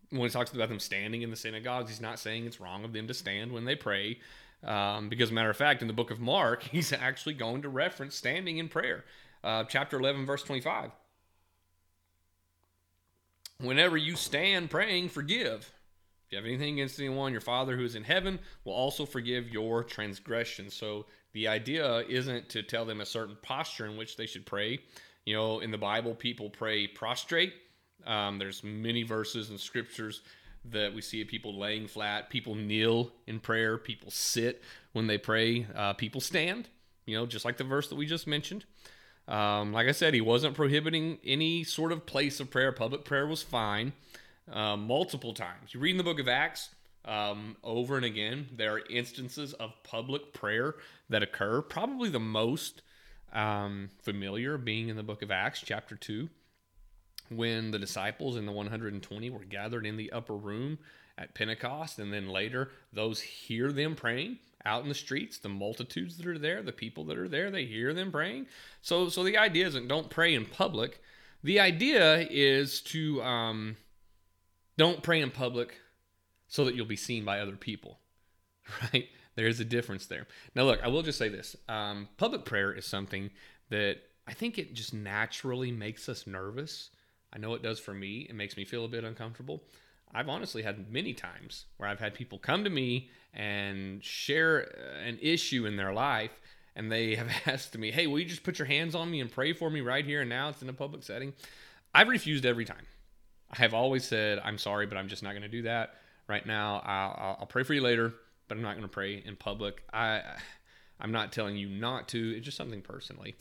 when 0.09 0.23
he 0.23 0.29
talks 0.29 0.53
about 0.53 0.69
them 0.69 0.79
standing 0.79 1.21
in 1.21 1.29
the 1.29 1.35
synagogues, 1.35 1.89
he's 1.89 2.01
not 2.01 2.19
saying 2.19 2.45
it's 2.45 2.59
wrong 2.59 2.83
of 2.83 2.93
them 2.93 3.07
to 3.07 3.13
stand 3.13 3.51
when 3.51 3.65
they 3.65 3.75
pray. 3.75 4.19
Um, 4.63 5.09
because, 5.09 5.31
matter 5.31 5.49
of 5.49 5.57
fact, 5.57 5.81
in 5.81 5.87
the 5.87 5.93
book 5.93 6.11
of 6.11 6.19
Mark, 6.19 6.63
he's 6.71 6.93
actually 6.93 7.33
going 7.33 7.61
to 7.61 7.69
reference 7.69 8.15
standing 8.15 8.57
in 8.57 8.69
prayer. 8.69 9.05
Uh, 9.43 9.63
chapter 9.65 9.99
11, 9.99 10.25
verse 10.25 10.43
25. 10.43 10.91
Whenever 13.59 13.97
you 13.97 14.15
stand 14.15 14.69
praying, 14.69 15.09
forgive. 15.09 15.71
If 16.25 16.31
you 16.31 16.37
have 16.37 16.45
anything 16.45 16.73
against 16.73 16.99
anyone, 16.99 17.31
your 17.31 17.41
Father 17.41 17.77
who 17.77 17.83
is 17.83 17.95
in 17.95 18.03
heaven 18.03 18.39
will 18.65 18.73
also 18.73 19.05
forgive 19.05 19.49
your 19.49 19.83
transgressions. 19.83 20.73
So 20.73 21.05
the 21.33 21.47
idea 21.47 21.99
isn't 22.09 22.49
to 22.49 22.63
tell 22.63 22.85
them 22.85 23.01
a 23.01 23.05
certain 23.05 23.37
posture 23.41 23.85
in 23.85 23.97
which 23.97 24.17
they 24.17 24.25
should 24.25 24.45
pray. 24.45 24.79
You 25.25 25.35
know, 25.35 25.59
in 25.59 25.71
the 25.71 25.77
Bible, 25.77 26.13
people 26.13 26.49
pray 26.49 26.87
prostrate. 26.87 27.53
Um, 28.05 28.39
there's 28.39 28.63
many 28.63 29.03
verses 29.03 29.49
and 29.49 29.59
scriptures 29.59 30.21
that 30.71 30.93
we 30.93 31.01
see 31.01 31.23
people 31.23 31.57
laying 31.57 31.87
flat, 31.87 32.29
people 32.29 32.55
kneel 32.55 33.11
in 33.25 33.39
prayer, 33.39 33.77
people 33.77 34.11
sit 34.11 34.61
when 34.93 35.07
they 35.07 35.17
pray, 35.17 35.65
uh, 35.75 35.93
people 35.93 36.21
stand, 36.21 36.67
you 37.05 37.17
know, 37.17 37.25
just 37.25 37.45
like 37.45 37.57
the 37.57 37.63
verse 37.63 37.87
that 37.89 37.95
we 37.95 38.05
just 38.05 38.27
mentioned. 38.27 38.65
Um, 39.27 39.73
like 39.73 39.87
I 39.87 39.91
said, 39.91 40.13
he 40.13 40.21
wasn't 40.21 40.55
prohibiting 40.55 41.19
any 41.25 41.63
sort 41.63 41.91
of 41.91 42.05
place 42.05 42.39
of 42.39 42.49
prayer. 42.49 42.71
Public 42.71 43.03
prayer 43.03 43.27
was 43.27 43.43
fine 43.43 43.93
uh, 44.51 44.77
multiple 44.77 45.33
times. 45.33 45.73
You 45.73 45.79
read 45.79 45.91
in 45.91 45.97
the 45.97 46.03
book 46.03 46.19
of 46.19 46.27
Acts 46.27 46.69
um, 47.05 47.57
over 47.63 47.97
and 47.97 48.05
again, 48.05 48.47
there 48.55 48.73
are 48.73 48.81
instances 48.89 49.53
of 49.53 49.71
public 49.83 50.33
prayer 50.33 50.75
that 51.09 51.23
occur. 51.23 51.61
Probably 51.61 52.09
the 52.09 52.19
most 52.19 52.81
um, 53.33 53.89
familiar 54.01 54.57
being 54.57 54.89
in 54.89 54.95
the 54.95 55.03
book 55.03 55.21
of 55.21 55.31
Acts, 55.31 55.61
chapter 55.65 55.95
2 55.95 56.29
when 57.29 57.71
the 57.71 57.79
disciples 57.79 58.35
and 58.35 58.47
the 58.47 58.51
120 58.51 59.29
were 59.29 59.43
gathered 59.43 59.85
in 59.85 59.97
the 59.97 60.11
upper 60.11 60.35
room 60.35 60.79
at 61.17 61.33
Pentecost, 61.33 61.99
and 61.99 62.13
then 62.13 62.29
later 62.29 62.69
those 62.93 63.21
hear 63.21 63.71
them 63.71 63.95
praying 63.95 64.37
out 64.65 64.83
in 64.83 64.89
the 64.89 64.95
streets. 64.95 65.37
The 65.37 65.49
multitudes 65.49 66.17
that 66.17 66.27
are 66.27 66.37
there, 66.37 66.61
the 66.61 66.71
people 66.71 67.05
that 67.05 67.17
are 67.17 67.29
there, 67.29 67.49
they 67.49 67.65
hear 67.65 67.93
them 67.93 68.11
praying. 68.11 68.47
So, 68.81 69.09
so 69.09 69.23
the 69.23 69.37
idea 69.37 69.67
isn't 69.67 69.87
don't 69.87 70.09
pray 70.09 70.33
in 70.33 70.45
public. 70.45 71.01
The 71.43 71.59
idea 71.59 72.27
is 72.29 72.81
to 72.81 73.21
um, 73.23 73.77
don't 74.77 75.01
pray 75.01 75.21
in 75.21 75.31
public 75.31 75.75
so 76.47 76.65
that 76.65 76.75
you'll 76.75 76.85
be 76.85 76.95
seen 76.95 77.25
by 77.25 77.39
other 77.39 77.55
people, 77.55 77.99
right? 78.93 79.07
There's 79.35 79.59
a 79.59 79.65
difference 79.65 80.07
there. 80.07 80.25
Now, 80.55 80.63
look, 80.63 80.83
I 80.83 80.87
will 80.87 81.03
just 81.03 81.19
say 81.19 81.29
this: 81.29 81.55
um, 81.69 82.09
public 82.17 82.43
prayer 82.43 82.73
is 82.73 82.85
something 82.85 83.29
that 83.69 83.97
I 84.27 84.33
think 84.33 84.57
it 84.57 84.73
just 84.73 84.93
naturally 84.93 85.71
makes 85.71 86.09
us 86.09 86.27
nervous. 86.27 86.89
I 87.33 87.37
know 87.37 87.53
it 87.53 87.63
does 87.63 87.79
for 87.79 87.93
me. 87.93 88.25
It 88.29 88.35
makes 88.35 88.57
me 88.57 88.65
feel 88.65 88.85
a 88.85 88.89
bit 88.89 89.03
uncomfortable. 89.03 89.63
I've 90.13 90.29
honestly 90.29 90.63
had 90.63 90.91
many 90.91 91.13
times 91.13 91.65
where 91.77 91.89
I've 91.89 91.99
had 91.99 92.13
people 92.13 92.39
come 92.39 92.63
to 92.63 92.69
me 92.69 93.09
and 93.33 94.03
share 94.03 94.59
an 95.05 95.19
issue 95.21 95.65
in 95.65 95.75
their 95.75 95.93
life, 95.93 96.31
and 96.75 96.91
they 96.91 97.15
have 97.15 97.29
asked 97.45 97.77
me, 97.77 97.91
Hey, 97.91 98.07
will 98.07 98.19
you 98.19 98.25
just 98.25 98.43
put 98.43 98.59
your 98.59 98.67
hands 98.67 98.95
on 98.95 99.11
me 99.11 99.19
and 99.19 99.31
pray 99.31 99.53
for 99.53 99.69
me 99.69 99.81
right 99.81 100.05
here 100.05 100.21
and 100.21 100.29
now? 100.29 100.49
It's 100.49 100.61
in 100.61 100.69
a 100.69 100.73
public 100.73 101.03
setting. 101.03 101.33
I've 101.93 102.07
refused 102.07 102.45
every 102.45 102.65
time. 102.65 102.85
I 103.51 103.57
have 103.57 103.73
always 103.73 104.03
said, 104.03 104.39
I'm 104.43 104.57
sorry, 104.57 104.85
but 104.85 104.97
I'm 104.97 105.07
just 105.07 105.23
not 105.23 105.31
going 105.31 105.43
to 105.43 105.47
do 105.47 105.63
that 105.63 105.95
right 106.27 106.45
now. 106.45 106.81
I'll, 106.85 107.37
I'll, 107.39 107.45
pray 107.45 107.63
for 107.63 107.73
you 107.73 107.81
later, 107.81 108.13
but 108.47 108.55
I'm 108.55 108.61
not 108.61 108.73
going 108.73 108.83
to 108.83 108.93
pray 108.93 109.23
in 109.25 109.35
public. 109.35 109.83
I, 109.93 110.21
I'm 110.99 111.11
not 111.11 111.31
telling 111.31 111.55
you 111.55 111.69
not 111.69 112.07
to. 112.09 112.33
It's 112.35 112.45
just 112.45 112.57
something 112.57 112.81
personally 112.81 113.35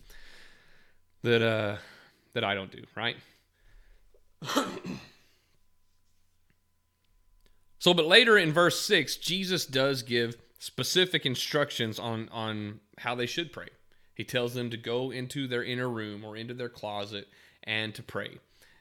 that 1.22 1.42
uh, 1.42 1.76
that 2.34 2.44
I 2.44 2.54
don't 2.54 2.70
do. 2.70 2.82
Right. 2.94 3.16
so, 7.78 7.94
but 7.94 8.06
later 8.06 8.36
in 8.38 8.52
verse 8.52 8.80
six, 8.80 9.16
Jesus 9.16 9.66
does 9.66 10.02
give 10.02 10.36
specific 10.58 11.26
instructions 11.26 11.98
on 11.98 12.28
on 12.30 12.80
how 12.98 13.14
they 13.14 13.26
should 13.26 13.52
pray. 13.52 13.68
He 14.14 14.24
tells 14.24 14.54
them 14.54 14.70
to 14.70 14.76
go 14.76 15.10
into 15.10 15.46
their 15.46 15.62
inner 15.62 15.88
room 15.88 16.24
or 16.24 16.36
into 16.36 16.54
their 16.54 16.70
closet 16.70 17.28
and 17.64 17.94
to 17.94 18.02
pray. 18.02 18.38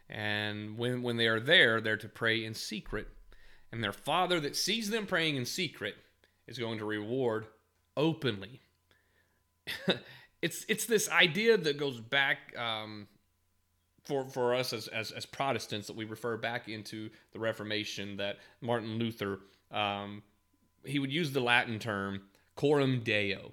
And 0.10 0.78
when 0.78 1.02
when 1.02 1.18
they 1.18 1.28
are 1.28 1.40
there, 1.40 1.82
they're 1.82 1.98
to 1.98 2.08
pray 2.08 2.44
in 2.44 2.54
secret. 2.54 3.08
And 3.72 3.84
their 3.84 3.94
father 3.94 4.40
that 4.40 4.56
sees 4.56 4.90
them 4.90 5.06
praying 5.06 5.36
in 5.36 5.46
secret 5.46 5.96
is 6.48 6.58
going 6.58 6.78
to 6.78 6.86
reward 6.86 7.48
openly. 7.98 8.62
it's 10.42 10.66
it's 10.70 10.86
this 10.86 11.10
idea 11.10 11.58
that 11.58 11.78
goes 11.78 12.00
back 12.00 12.56
um, 12.58 13.08
for 14.06 14.26
for 14.26 14.54
us 14.54 14.74
as, 14.74 14.88
as, 14.88 15.12
as 15.12 15.26
Protestants 15.26 15.88
that 15.88 15.96
we 15.96 16.06
refer 16.06 16.38
back 16.38 16.68
into 16.68 17.10
the 17.34 17.40
Reformation 17.40 18.18
that 18.18 18.38
Martin 18.62 18.98
Luther 18.98 19.40
um, 19.72 20.24
he 20.84 21.00
would 21.00 21.12
use 21.12 21.32
the 21.32 21.42
Latin 21.42 21.80
term 21.80 22.22
coram 22.56 23.02
deo 23.04 23.52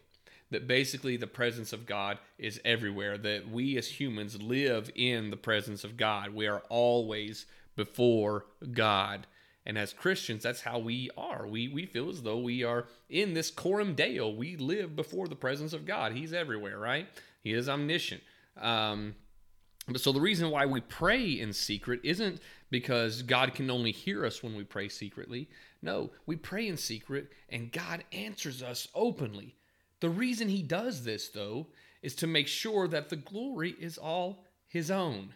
that 0.50 0.66
basically 0.66 1.16
the 1.16 1.26
presence 1.26 1.72
of 1.72 1.86
God 1.86 2.18
is 2.38 2.60
everywhere 2.64 3.16
that 3.18 3.50
we 3.50 3.78
as 3.78 3.88
humans 3.88 4.40
live 4.40 4.90
in 4.94 5.30
the 5.30 5.36
presence 5.36 5.84
of 5.84 5.96
God 5.96 6.34
we 6.34 6.46
are 6.46 6.62
always 6.68 7.46
before 7.74 8.44
God 8.72 9.26
and 9.64 9.78
as 9.78 9.92
Christians, 9.92 10.42
that's 10.42 10.62
how 10.62 10.78
we 10.78 11.10
are. 11.16 11.46
We, 11.46 11.68
we 11.68 11.86
feel 11.86 12.10
as 12.10 12.22
though 12.22 12.38
we 12.38 12.64
are 12.64 12.86
in 13.08 13.34
this 13.34 13.50
coram 13.50 13.94
deo. 13.94 14.28
We 14.28 14.56
live 14.56 14.96
before 14.96 15.28
the 15.28 15.36
presence 15.36 15.72
of 15.72 15.86
God. 15.86 16.12
He's 16.12 16.32
everywhere, 16.32 16.78
right? 16.78 17.06
He 17.44 17.52
is 17.52 17.68
omniscient. 17.68 18.22
Um, 18.60 19.14
but 19.88 20.00
so 20.00 20.12
the 20.12 20.20
reason 20.20 20.50
why 20.50 20.66
we 20.66 20.80
pray 20.80 21.24
in 21.24 21.52
secret 21.52 22.00
isn't 22.04 22.40
because 22.70 23.22
God 23.22 23.54
can 23.54 23.70
only 23.70 23.90
hear 23.92 24.24
us 24.24 24.42
when 24.42 24.54
we 24.54 24.64
pray 24.64 24.88
secretly. 24.88 25.48
No, 25.82 26.10
we 26.24 26.36
pray 26.36 26.68
in 26.68 26.76
secret 26.76 27.32
and 27.48 27.72
God 27.72 28.04
answers 28.12 28.62
us 28.62 28.86
openly. 28.94 29.56
The 30.00 30.10
reason 30.10 30.48
He 30.48 30.62
does 30.62 31.04
this, 31.04 31.28
though, 31.28 31.66
is 32.02 32.14
to 32.16 32.26
make 32.26 32.48
sure 32.48 32.88
that 32.88 33.08
the 33.08 33.16
glory 33.16 33.74
is 33.78 33.98
all 33.98 34.44
His 34.68 34.90
own. 34.90 35.34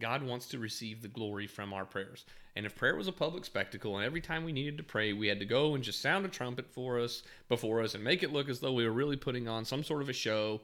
God 0.00 0.22
wants 0.22 0.46
to 0.48 0.58
receive 0.58 1.02
the 1.02 1.08
glory 1.08 1.46
from 1.46 1.72
our 1.72 1.84
prayers. 1.84 2.24
And 2.56 2.66
if 2.66 2.76
prayer 2.76 2.96
was 2.96 3.08
a 3.08 3.12
public 3.12 3.44
spectacle 3.44 3.96
and 3.96 4.04
every 4.04 4.20
time 4.20 4.44
we 4.44 4.52
needed 4.52 4.76
to 4.78 4.82
pray, 4.82 5.12
we 5.12 5.28
had 5.28 5.38
to 5.38 5.46
go 5.46 5.74
and 5.74 5.84
just 5.84 6.02
sound 6.02 6.26
a 6.26 6.28
trumpet 6.28 6.68
for 6.70 6.98
us 6.98 7.22
before 7.48 7.80
us 7.80 7.94
and 7.94 8.02
make 8.02 8.22
it 8.22 8.32
look 8.32 8.48
as 8.48 8.60
though 8.60 8.72
we 8.72 8.84
were 8.84 8.92
really 8.92 9.16
putting 9.16 9.48
on 9.48 9.64
some 9.64 9.84
sort 9.84 10.02
of 10.02 10.08
a 10.08 10.14
show, 10.14 10.60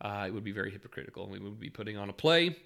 uh, 0.00 0.24
it 0.26 0.34
would 0.34 0.44
be 0.44 0.52
very 0.52 0.70
hypocritical. 0.70 1.28
We 1.28 1.38
would 1.38 1.60
be 1.60 1.70
putting 1.70 1.96
on 1.96 2.08
a 2.08 2.12
play. 2.12 2.56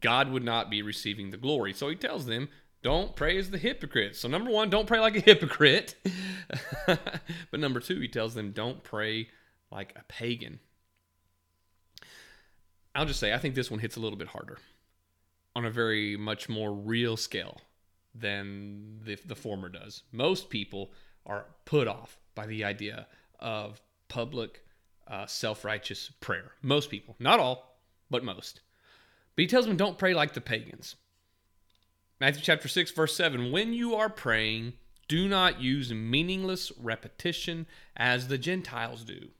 God 0.00 0.30
would 0.30 0.44
not 0.44 0.70
be 0.70 0.82
receiving 0.82 1.30
the 1.30 1.36
glory. 1.36 1.72
So 1.72 1.88
he 1.88 1.96
tells 1.96 2.26
them, 2.26 2.48
don't 2.82 3.14
pray 3.14 3.36
as 3.36 3.50
the 3.50 3.58
hypocrites. 3.58 4.20
So, 4.20 4.28
number 4.28 4.50
one, 4.50 4.70
don't 4.70 4.86
pray 4.86 5.00
like 5.00 5.16
a 5.16 5.20
hypocrite. 5.20 5.96
but 6.86 7.60
number 7.60 7.80
two, 7.80 8.00
he 8.00 8.08
tells 8.08 8.34
them, 8.34 8.52
don't 8.52 8.82
pray 8.82 9.28
like 9.70 9.92
a 9.96 10.04
pagan. 10.04 10.60
I'll 12.94 13.06
just 13.06 13.20
say, 13.20 13.34
I 13.34 13.38
think 13.38 13.54
this 13.54 13.70
one 13.70 13.80
hits 13.80 13.96
a 13.96 14.00
little 14.00 14.18
bit 14.18 14.28
harder 14.28 14.58
on 15.54 15.64
a 15.64 15.70
very 15.70 16.16
much 16.16 16.48
more 16.48 16.72
real 16.72 17.16
scale 17.16 17.60
than 18.14 19.00
the, 19.04 19.18
the 19.26 19.34
former 19.34 19.68
does. 19.68 20.02
Most 20.10 20.48
people 20.48 20.92
are 21.26 21.46
put 21.64 21.86
off 21.86 22.18
by 22.34 22.46
the 22.46 22.64
idea 22.64 23.06
of 23.38 23.80
public 24.08 24.64
uh, 25.10 25.26
self 25.26 25.64
righteous 25.64 26.10
prayer. 26.20 26.52
Most 26.62 26.90
people, 26.90 27.16
not 27.18 27.40
all, 27.40 27.76
but 28.08 28.24
most. 28.24 28.60
But 29.34 29.42
he 29.42 29.48
tells 29.48 29.66
them 29.66 29.76
don't 29.76 29.98
pray 29.98 30.14
like 30.14 30.34
the 30.34 30.40
pagans. 30.40 30.96
Matthew 32.20 32.42
chapter 32.42 32.68
6, 32.68 32.90
verse 32.92 33.16
7 33.16 33.50
When 33.50 33.72
you 33.72 33.94
are 33.94 34.10
praying, 34.10 34.74
do 35.08 35.26
not 35.26 35.60
use 35.60 35.92
meaningless 35.92 36.70
repetition 36.78 37.66
as 37.96 38.28
the 38.28 38.38
Gentiles 38.38 39.04
do, 39.04 39.30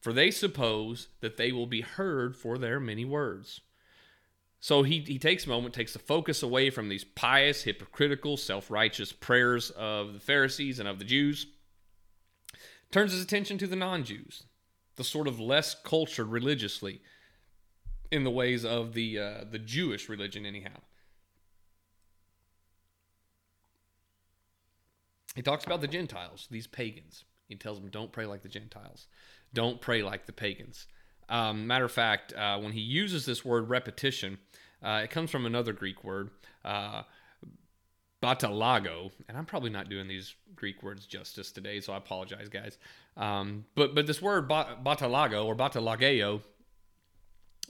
for 0.00 0.12
they 0.12 0.30
suppose 0.30 1.08
that 1.20 1.36
they 1.36 1.52
will 1.52 1.66
be 1.66 1.82
heard 1.82 2.36
for 2.36 2.56
their 2.56 2.80
many 2.80 3.04
words. 3.04 3.60
So 4.58 4.82
he, 4.84 5.00
he 5.00 5.18
takes 5.18 5.44
a 5.44 5.50
moment, 5.50 5.74
takes 5.74 5.92
the 5.92 5.98
focus 5.98 6.42
away 6.42 6.70
from 6.70 6.88
these 6.88 7.04
pious, 7.04 7.62
hypocritical, 7.62 8.36
self 8.36 8.70
righteous 8.70 9.12
prayers 9.12 9.70
of 9.70 10.14
the 10.14 10.20
Pharisees 10.20 10.78
and 10.78 10.88
of 10.88 10.98
the 10.98 11.04
Jews, 11.04 11.46
turns 12.90 13.12
his 13.12 13.22
attention 13.22 13.58
to 13.58 13.66
the 13.66 13.76
non 13.76 14.04
Jews, 14.04 14.44
the 14.96 15.04
sort 15.04 15.28
of 15.28 15.38
less 15.38 15.74
cultured 15.74 16.28
religiously 16.28 17.00
in 18.10 18.24
the 18.24 18.30
ways 18.30 18.64
of 18.64 18.94
the, 18.94 19.18
uh, 19.18 19.44
the 19.50 19.58
Jewish 19.58 20.08
religion, 20.08 20.46
anyhow. 20.46 20.80
He 25.34 25.42
talks 25.42 25.66
about 25.66 25.82
the 25.82 25.88
Gentiles, 25.88 26.48
these 26.50 26.66
pagans. 26.66 27.24
He 27.46 27.56
tells 27.56 27.78
them, 27.78 27.90
don't 27.90 28.10
pray 28.10 28.26
like 28.26 28.42
the 28.42 28.48
Gentiles, 28.48 29.06
don't 29.52 29.80
pray 29.80 30.02
like 30.02 30.26
the 30.26 30.32
pagans. 30.32 30.86
Um, 31.28 31.66
matter 31.66 31.84
of 31.84 31.92
fact, 31.92 32.32
uh, 32.32 32.58
when 32.58 32.72
he 32.72 32.80
uses 32.80 33.26
this 33.26 33.44
word 33.44 33.68
repetition, 33.68 34.38
uh, 34.82 35.00
it 35.04 35.10
comes 35.10 35.30
from 35.30 35.44
another 35.44 35.72
Greek 35.72 36.04
word, 36.04 36.30
uh, 36.64 37.02
batalago, 38.22 39.10
and 39.28 39.36
I'm 39.36 39.46
probably 39.46 39.70
not 39.70 39.88
doing 39.88 40.08
these 40.08 40.34
Greek 40.54 40.82
words 40.82 41.06
justice 41.06 41.52
today, 41.52 41.80
so 41.80 41.92
I 41.92 41.98
apologize, 41.98 42.48
guys. 42.48 42.78
Um, 43.16 43.64
but 43.74 43.94
but 43.94 44.06
this 44.06 44.22
word 44.22 44.48
batalago 44.48 45.44
or 45.44 45.54
batalageo 45.54 46.40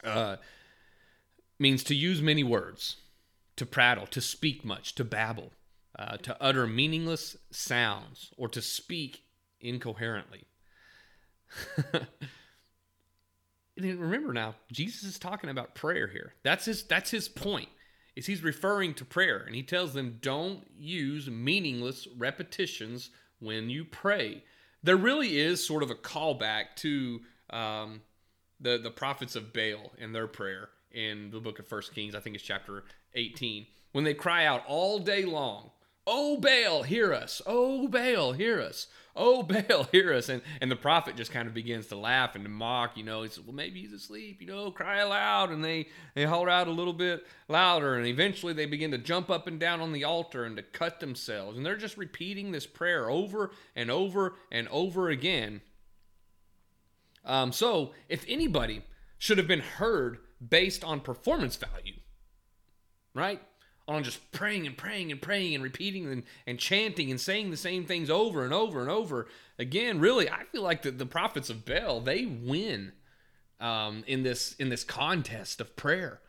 uh, 0.04 0.36
means 1.58 1.82
to 1.84 1.94
use 1.94 2.22
many 2.22 2.44
words, 2.44 2.96
to 3.56 3.66
prattle, 3.66 4.06
to 4.08 4.20
speak 4.20 4.64
much, 4.64 4.94
to 4.96 5.04
babble, 5.04 5.52
uh, 5.98 6.16
to 6.18 6.36
utter 6.40 6.66
meaningless 6.66 7.36
sounds, 7.50 8.32
or 8.36 8.48
to 8.48 8.62
speak 8.62 9.22
incoherently. 9.60 10.44
Remember 13.78 14.32
now, 14.32 14.54
Jesus 14.72 15.02
is 15.02 15.18
talking 15.18 15.50
about 15.50 15.74
prayer 15.74 16.06
here. 16.06 16.32
That's 16.42 16.64
his 16.64 16.84
that's 16.84 17.10
his 17.10 17.28
point. 17.28 17.68
Is 18.16 18.26
he's 18.26 18.42
referring 18.42 18.94
to 18.94 19.04
prayer 19.04 19.44
and 19.46 19.54
he 19.54 19.62
tells 19.62 19.92
them 19.92 20.18
don't 20.20 20.66
use 20.78 21.28
meaningless 21.28 22.08
repetitions 22.16 23.10
when 23.38 23.68
you 23.70 23.84
pray. 23.84 24.42
There 24.82 24.96
really 24.96 25.38
is 25.38 25.64
sort 25.64 25.82
of 25.82 25.90
a 25.90 25.94
callback 25.94 26.76
to 26.76 27.20
um, 27.50 28.00
the 28.60 28.78
the 28.78 28.90
prophets 28.90 29.36
of 29.36 29.52
Baal 29.52 29.92
and 30.00 30.14
their 30.14 30.26
prayer 30.26 30.70
in 30.90 31.30
the 31.30 31.40
book 31.40 31.58
of 31.58 31.66
First 31.66 31.94
Kings. 31.94 32.14
I 32.14 32.20
think 32.20 32.34
it's 32.34 32.44
chapter 32.44 32.84
18 33.14 33.66
when 33.92 34.04
they 34.04 34.14
cry 34.14 34.44
out 34.44 34.62
all 34.66 34.98
day 34.98 35.24
long, 35.24 35.70
"Oh 36.06 36.38
Baal, 36.38 36.82
hear 36.82 37.12
us! 37.12 37.42
Oh 37.46 37.88
Baal, 37.88 38.32
hear 38.32 38.60
us! 38.60 38.88
oh 39.16 39.42
Baal, 39.68 39.84
hear 39.90 40.12
us. 40.12 40.28
And 40.28 40.42
and 40.60 40.70
the 40.70 40.76
prophet 40.76 41.16
just 41.16 41.32
kind 41.32 41.48
of 41.48 41.54
begins 41.54 41.86
to 41.88 41.96
laugh 41.96 42.34
and 42.34 42.44
to 42.44 42.50
mock, 42.50 42.96
you 42.96 43.02
know, 43.02 43.22
he 43.22 43.28
says, 43.28 43.44
Well, 43.44 43.54
maybe 43.54 43.80
he's 43.80 43.92
asleep, 43.92 44.40
you 44.40 44.46
know, 44.46 44.70
cry 44.70 44.98
aloud. 44.98 45.50
And 45.50 45.64
they, 45.64 45.88
they 46.14 46.24
holler 46.24 46.50
out 46.50 46.68
a 46.68 46.72
little 46.72 46.92
bit 46.92 47.26
louder, 47.48 47.96
and 47.96 48.06
eventually 48.06 48.52
they 48.52 48.66
begin 48.66 48.90
to 48.92 48.98
jump 48.98 49.30
up 49.30 49.46
and 49.46 49.58
down 49.58 49.80
on 49.80 49.92
the 49.92 50.04
altar 50.04 50.44
and 50.44 50.56
to 50.56 50.62
cut 50.62 51.00
themselves. 51.00 51.56
And 51.56 51.64
they're 51.64 51.76
just 51.76 51.96
repeating 51.96 52.52
this 52.52 52.66
prayer 52.66 53.10
over 53.10 53.50
and 53.74 53.90
over 53.90 54.36
and 54.52 54.68
over 54.68 55.08
again. 55.08 55.62
Um, 57.24 57.50
so 57.50 57.92
if 58.08 58.24
anybody 58.28 58.82
should 59.18 59.38
have 59.38 59.48
been 59.48 59.60
heard 59.60 60.18
based 60.46 60.84
on 60.84 61.00
performance 61.00 61.56
value, 61.56 61.94
right? 63.14 63.40
On 63.88 64.02
just 64.02 64.32
praying 64.32 64.66
and 64.66 64.76
praying 64.76 65.12
and 65.12 65.22
praying 65.22 65.54
and 65.54 65.62
repeating 65.62 66.10
and, 66.10 66.24
and 66.46 66.58
chanting 66.58 67.10
and 67.10 67.20
saying 67.20 67.50
the 67.50 67.56
same 67.56 67.84
things 67.84 68.10
over 68.10 68.44
and 68.44 68.52
over 68.52 68.80
and 68.80 68.90
over 68.90 69.26
again. 69.58 70.00
Really, 70.00 70.28
I 70.28 70.44
feel 70.44 70.62
like 70.62 70.82
the, 70.82 70.90
the 70.90 71.06
prophets 71.06 71.50
of 71.50 71.64
Baal, 71.64 72.00
they 72.00 72.26
win 72.26 72.92
um, 73.60 74.04
in 74.06 74.22
this 74.22 74.54
in 74.54 74.68
this 74.68 74.84
contest 74.84 75.60
of 75.60 75.76
prayer. 75.76 76.20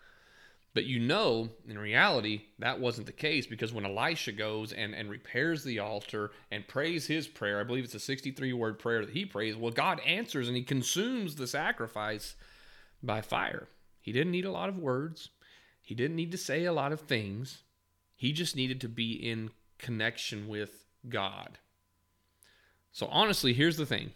But 0.74 0.86
you 0.86 1.00
know, 1.00 1.50
in 1.68 1.80
reality, 1.80 2.44
that 2.60 2.80
wasn't 2.80 3.08
the 3.08 3.14
case 3.14 3.48
because 3.48 3.74
when 3.74 3.84
Elisha 3.84 4.32
goes 4.32 4.72
and, 4.72 4.94
and 4.94 5.10
repairs 5.10 5.64
the 5.64 5.80
altar 5.80 6.30
and 6.52 6.68
prays 6.68 7.08
his 7.08 7.28
prayer, 7.28 7.60
I 7.60 7.64
believe 7.64 7.86
it's 7.86 7.96
a 7.96 8.00
63 8.00 8.54
word 8.54 8.78
prayer 8.78 9.04
that 9.04 9.16
he 9.16 9.26
prays, 9.26 9.56
well, 9.56 9.72
God 9.72 10.00
answers 10.06 10.48
and 10.48 10.56
he 10.56 10.62
consumes 10.62 11.34
the 11.34 11.48
sacrifice 11.48 12.36
by 13.02 13.22
fire. 13.22 13.68
He 14.02 14.12
didn't 14.12 14.32
need 14.32 14.46
a 14.46 14.52
lot 14.52 14.70
of 14.70 14.78
words, 14.78 15.30
he 15.88 15.96
didn't 15.96 16.18
need 16.18 16.34
to 16.34 16.38
say 16.38 16.66
a 16.66 16.74
lot 16.74 16.92
of 16.92 17.00
things. 17.00 17.64
He 18.14 18.34
just 18.34 18.58
needed 18.58 18.82
to 18.82 18.90
be 18.90 19.14
in 19.14 19.52
connection 19.78 20.50
with 20.50 20.84
God. 21.08 21.60
So, 22.92 23.08
honestly, 23.10 23.54
here's 23.54 23.78
the 23.78 23.86
thing 23.86 24.12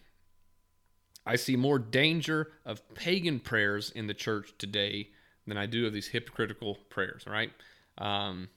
I 1.26 1.38
see 1.38 1.56
more 1.56 1.80
danger 1.80 2.52
of 2.66 2.94
pagan 2.94 3.40
prayers 3.40 3.90
in 3.90 4.08
the 4.08 4.14
church 4.14 4.54
today 4.58 5.12
than 5.48 5.56
I 5.56 5.66
do 5.66 5.88
of 5.88 5.94
these 5.94 6.10
hypocritical 6.10 6.76
prayers, 6.90 7.24
right? 7.26 7.52
Um, 7.98 8.50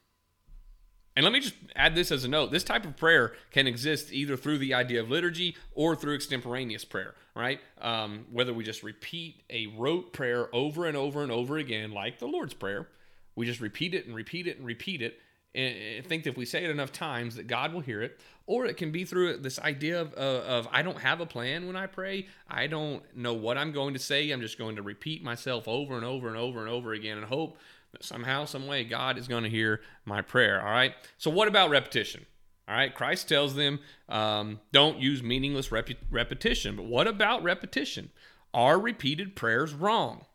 and 1.15 1.23
let 1.23 1.33
me 1.33 1.39
just 1.39 1.55
add 1.77 1.95
this 1.95 2.11
as 2.11 2.25
a 2.25 2.29
note. 2.29 2.51
This 2.51 2.65
type 2.65 2.85
of 2.85 2.97
prayer 2.97 3.35
can 3.53 3.69
exist 3.69 4.13
either 4.13 4.37
through 4.37 4.59
the 4.59 4.75
idea 4.75 5.01
of 5.01 5.09
liturgy 5.09 5.55
or 5.73 5.95
through 5.95 6.17
extemporaneous 6.17 6.85
prayer, 6.85 7.15
right? 7.37 7.61
Um, 7.81 8.27
whether 8.33 8.53
we 8.53 8.65
just 8.65 8.83
repeat 8.83 9.45
a 9.51 9.69
rote 9.79 10.13
prayer 10.13 10.53
over 10.53 10.87
and 10.87 10.97
over 10.97 11.23
and 11.23 11.31
over 11.31 11.59
again, 11.59 11.93
like 11.93 12.19
the 12.19 12.27
Lord's 12.27 12.55
Prayer, 12.55 12.89
we 13.37 13.47
just 13.47 13.61
repeat 13.61 13.95
it 13.95 14.07
and 14.07 14.15
repeat 14.15 14.47
it 14.47 14.59
and 14.59 14.67
repeat 14.67 15.03
it 15.03 15.19
and 15.55 16.05
think 16.05 16.25
that 16.25 16.31
if 16.31 16.37
we 16.37 16.45
say 16.45 16.65
it 16.65 16.71
enough 16.71 16.91
times 16.91 17.37
that 17.37 17.47
God 17.47 17.73
will 17.73 17.81
hear 17.81 18.03
it, 18.03 18.21
or 18.47 18.67
it 18.67 18.77
can 18.77 18.91
be 18.91 19.05
through 19.05 19.39
this 19.39 19.59
idea 19.61 20.01
of, 20.01 20.13
uh, 20.15 20.43
of 20.47 20.69
I 20.73 20.83
don't 20.83 20.99
have 20.99 21.21
a 21.21 21.27
plan 21.27 21.67
when 21.67 21.77
I 21.77 21.87
pray. 21.87 22.27
I 22.49 22.67
don't 22.67 23.03
know 23.17 23.35
what 23.35 23.57
I'm 23.57 23.73
going 23.73 23.95
to 23.95 24.01
say. 24.01 24.31
I'm 24.31 24.41
just 24.41 24.59
going 24.59 24.77
to 24.77 24.83
repeat 24.83 25.23
myself 25.23 25.69
over 25.69 25.95
and 25.95 26.05
over 26.05 26.29
and 26.29 26.37
over 26.37 26.61
and 26.61 26.69
over 26.69 26.93
again 26.93 27.19
and 27.19 27.27
hope 27.27 27.57
that 27.93 28.03
somehow, 28.03 28.45
some 28.45 28.67
way, 28.67 28.83
God 28.85 29.17
is 29.17 29.29
going 29.29 29.45
to 29.45 29.51
hear 29.51 29.81
my 30.05 30.23
prayer. 30.23 30.61
All 30.61 30.73
right. 30.73 30.93
So 31.19 31.31
what 31.31 31.47
about 31.47 31.71
repetition? 31.71 32.27
All 32.69 32.75
right. 32.75 32.93
Christ 32.93 33.29
tells 33.29 33.55
them 33.55 33.79
um, 34.09 34.61
don't 34.73 34.99
use 34.99 35.23
meaningless 35.23 35.71
rep- 35.71 35.91
repetition. 36.11 36.75
But 36.75 36.87
what 36.87 37.07
about 37.07 37.45
repetition? 37.45 38.11
Are 38.53 38.79
repeated 38.79 39.37
prayers 39.37 39.73
wrong? 39.73 40.27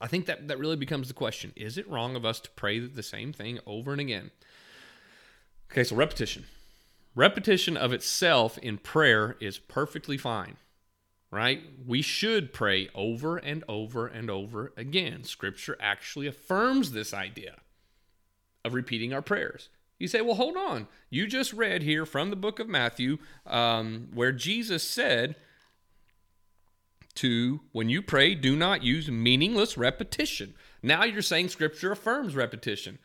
I 0.00 0.06
think 0.06 0.26
that, 0.26 0.48
that 0.48 0.58
really 0.58 0.76
becomes 0.76 1.08
the 1.08 1.14
question. 1.14 1.52
Is 1.56 1.76
it 1.78 1.88
wrong 1.88 2.16
of 2.16 2.24
us 2.24 2.40
to 2.40 2.50
pray 2.50 2.78
the 2.78 3.02
same 3.02 3.32
thing 3.32 3.58
over 3.66 3.92
and 3.92 4.00
again? 4.00 4.30
Okay, 5.70 5.84
so 5.84 5.96
repetition. 5.96 6.44
Repetition 7.14 7.76
of 7.76 7.92
itself 7.92 8.58
in 8.58 8.78
prayer 8.78 9.36
is 9.40 9.58
perfectly 9.58 10.16
fine, 10.16 10.56
right? 11.30 11.62
We 11.86 12.00
should 12.00 12.52
pray 12.52 12.88
over 12.94 13.36
and 13.36 13.64
over 13.68 14.06
and 14.06 14.30
over 14.30 14.72
again. 14.76 15.24
Scripture 15.24 15.76
actually 15.80 16.26
affirms 16.26 16.92
this 16.92 17.12
idea 17.12 17.56
of 18.64 18.74
repeating 18.74 19.12
our 19.12 19.22
prayers. 19.22 19.68
You 19.98 20.06
say, 20.06 20.20
well, 20.20 20.36
hold 20.36 20.56
on. 20.56 20.86
You 21.10 21.26
just 21.26 21.52
read 21.52 21.82
here 21.82 22.06
from 22.06 22.30
the 22.30 22.36
book 22.36 22.60
of 22.60 22.68
Matthew 22.68 23.18
um, 23.46 24.08
where 24.14 24.30
Jesus 24.32 24.84
said, 24.84 25.34
to 27.18 27.60
when 27.72 27.88
you 27.88 28.02
pray, 28.02 28.34
do 28.34 28.56
not 28.56 28.82
use 28.82 29.10
meaningless 29.10 29.76
repetition. 29.76 30.54
Now 30.82 31.04
you're 31.04 31.22
saying 31.22 31.48
scripture 31.48 31.92
affirms 31.92 32.34
repetition. 32.34 32.98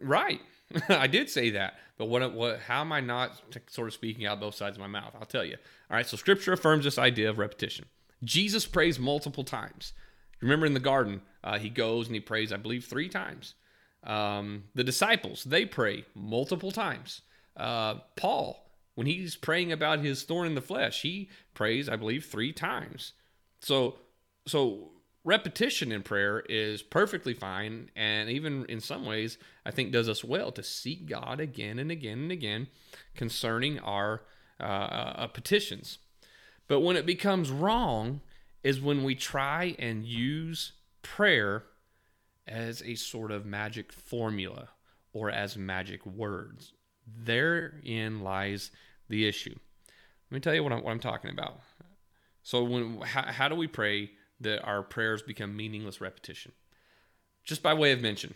Right. 0.00 0.40
I 0.88 1.06
did 1.06 1.30
say 1.30 1.50
that. 1.50 1.78
But 1.98 2.06
what, 2.06 2.32
what 2.32 2.60
how 2.60 2.80
am 2.80 2.92
I 2.92 3.00
not 3.00 3.40
sort 3.68 3.88
of 3.88 3.94
speaking 3.94 4.26
out 4.26 4.40
both 4.40 4.54
sides 4.54 4.76
of 4.76 4.80
my 4.80 4.86
mouth? 4.86 5.14
I'll 5.18 5.26
tell 5.26 5.44
you. 5.44 5.56
All 5.90 5.96
right, 5.96 6.06
so 6.06 6.16
scripture 6.16 6.52
affirms 6.52 6.84
this 6.84 6.98
idea 6.98 7.28
of 7.28 7.38
repetition. 7.38 7.86
Jesus 8.24 8.66
prays 8.66 8.98
multiple 8.98 9.44
times. 9.44 9.92
Remember 10.40 10.66
in 10.66 10.74
the 10.74 10.80
garden, 10.80 11.22
uh, 11.44 11.58
he 11.58 11.68
goes 11.68 12.06
and 12.06 12.14
he 12.14 12.20
prays, 12.20 12.52
I 12.52 12.56
believe, 12.56 12.84
three 12.84 13.08
times. 13.08 13.54
Um, 14.04 14.64
the 14.74 14.84
disciples, 14.84 15.44
they 15.44 15.66
pray 15.66 16.04
multiple 16.14 16.70
times. 16.70 17.22
Uh, 17.56 17.96
Paul, 18.16 18.69
when 18.94 19.06
he's 19.06 19.36
praying 19.36 19.72
about 19.72 20.00
his 20.00 20.22
thorn 20.22 20.46
in 20.46 20.54
the 20.54 20.60
flesh, 20.60 21.02
he 21.02 21.30
prays, 21.54 21.88
I 21.88 21.96
believe, 21.96 22.24
three 22.24 22.52
times. 22.52 23.12
So, 23.60 23.96
so 24.46 24.90
repetition 25.24 25.92
in 25.92 26.02
prayer 26.02 26.40
is 26.40 26.82
perfectly 26.82 27.34
fine, 27.34 27.90
and 27.94 28.30
even 28.30 28.64
in 28.66 28.80
some 28.80 29.06
ways, 29.06 29.38
I 29.64 29.70
think 29.70 29.92
does 29.92 30.08
us 30.08 30.24
well 30.24 30.52
to 30.52 30.62
seek 30.62 31.06
God 31.06 31.40
again 31.40 31.78
and 31.78 31.90
again 31.90 32.18
and 32.18 32.32
again 32.32 32.68
concerning 33.14 33.78
our 33.80 34.22
uh, 34.58 34.62
uh, 34.62 35.26
petitions. 35.28 35.98
But 36.68 36.80
when 36.80 36.96
it 36.96 37.06
becomes 37.06 37.50
wrong, 37.50 38.20
is 38.62 38.80
when 38.80 39.04
we 39.04 39.14
try 39.14 39.74
and 39.78 40.04
use 40.04 40.72
prayer 41.02 41.64
as 42.46 42.82
a 42.82 42.94
sort 42.94 43.30
of 43.30 43.46
magic 43.46 43.92
formula 43.92 44.68
or 45.12 45.30
as 45.30 45.56
magic 45.56 46.04
words. 46.04 46.72
Therein 47.18 48.22
lies 48.22 48.70
the 49.08 49.26
issue. 49.26 49.54
Let 50.30 50.34
me 50.34 50.40
tell 50.40 50.54
you 50.54 50.62
what 50.62 50.72
I'm, 50.72 50.82
what 50.82 50.90
I'm 50.90 51.00
talking 51.00 51.30
about. 51.30 51.60
So, 52.42 52.62
when 52.64 53.00
how, 53.00 53.22
how 53.22 53.48
do 53.48 53.54
we 53.54 53.66
pray 53.66 54.10
that 54.40 54.62
our 54.62 54.82
prayers 54.82 55.22
become 55.22 55.56
meaningless 55.56 56.00
repetition? 56.00 56.52
Just 57.44 57.62
by 57.62 57.74
way 57.74 57.92
of 57.92 58.00
mention, 58.00 58.34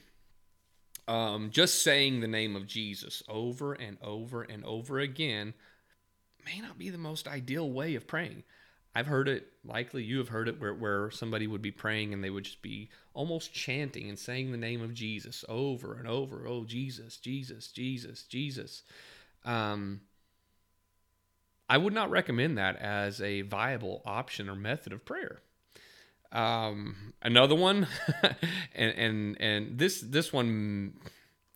um, 1.07 1.51
just 1.51 1.83
saying 1.83 2.21
the 2.21 2.29
name 2.29 2.57
of 2.57 2.67
Jesus 2.67 3.23
over 3.29 3.75
and 3.75 3.99
over 4.03 4.43
and 4.43 4.65
over 4.65 4.99
again 4.99 5.55
may 6.45 6.61
not 6.61 6.79
be 6.79 6.91
the 6.91 6.99
most 6.99 7.29
ideal 7.29 7.71
way 7.71 7.95
of 7.95 8.07
praying. 8.07 8.43
I've 8.95 9.07
heard 9.07 9.29
it, 9.29 9.49
likely 9.65 10.05
you 10.05 10.19
have 10.19 10.29
heard 10.29 10.49
it, 10.49 10.61
where, 10.61 10.75
where 10.75 11.11
somebody 11.11 11.47
would 11.47 11.63
be 11.63 11.73
praying 11.73 12.13
and 12.13 12.23
they 12.23 12.31
would 12.31 12.45
just 12.45 12.63
be 12.63 12.91
almost 13.13 13.53
chanting 13.53 14.09
and 14.09 14.19
saying 14.19 14.53
the 14.53 14.57
name 14.57 14.83
of 14.83 14.95
Jesus 14.95 15.45
over 15.49 15.95
and 15.95 16.07
over. 16.07 16.47
Oh, 16.47 16.65
Jesus, 16.65 17.17
Jesus, 17.17 17.69
Jesus, 17.69 18.23
Jesus. 18.23 18.83
Um, 19.45 20.03
I 21.69 21.79
would 21.79 21.93
not 21.93 22.11
recommend 22.11 22.57
that 22.59 22.77
as 22.77 23.21
a 23.21 23.41
viable 23.43 24.03
option 24.05 24.49
or 24.49 24.55
method 24.55 24.93
of 24.93 25.05
prayer. 25.05 25.41
Um, 26.31 27.15
another 27.23 27.55
one, 27.55 27.87
and 28.75 28.93
and 28.97 29.41
and 29.41 29.79
this 29.79 30.01
this 30.01 30.33
one, 30.33 30.95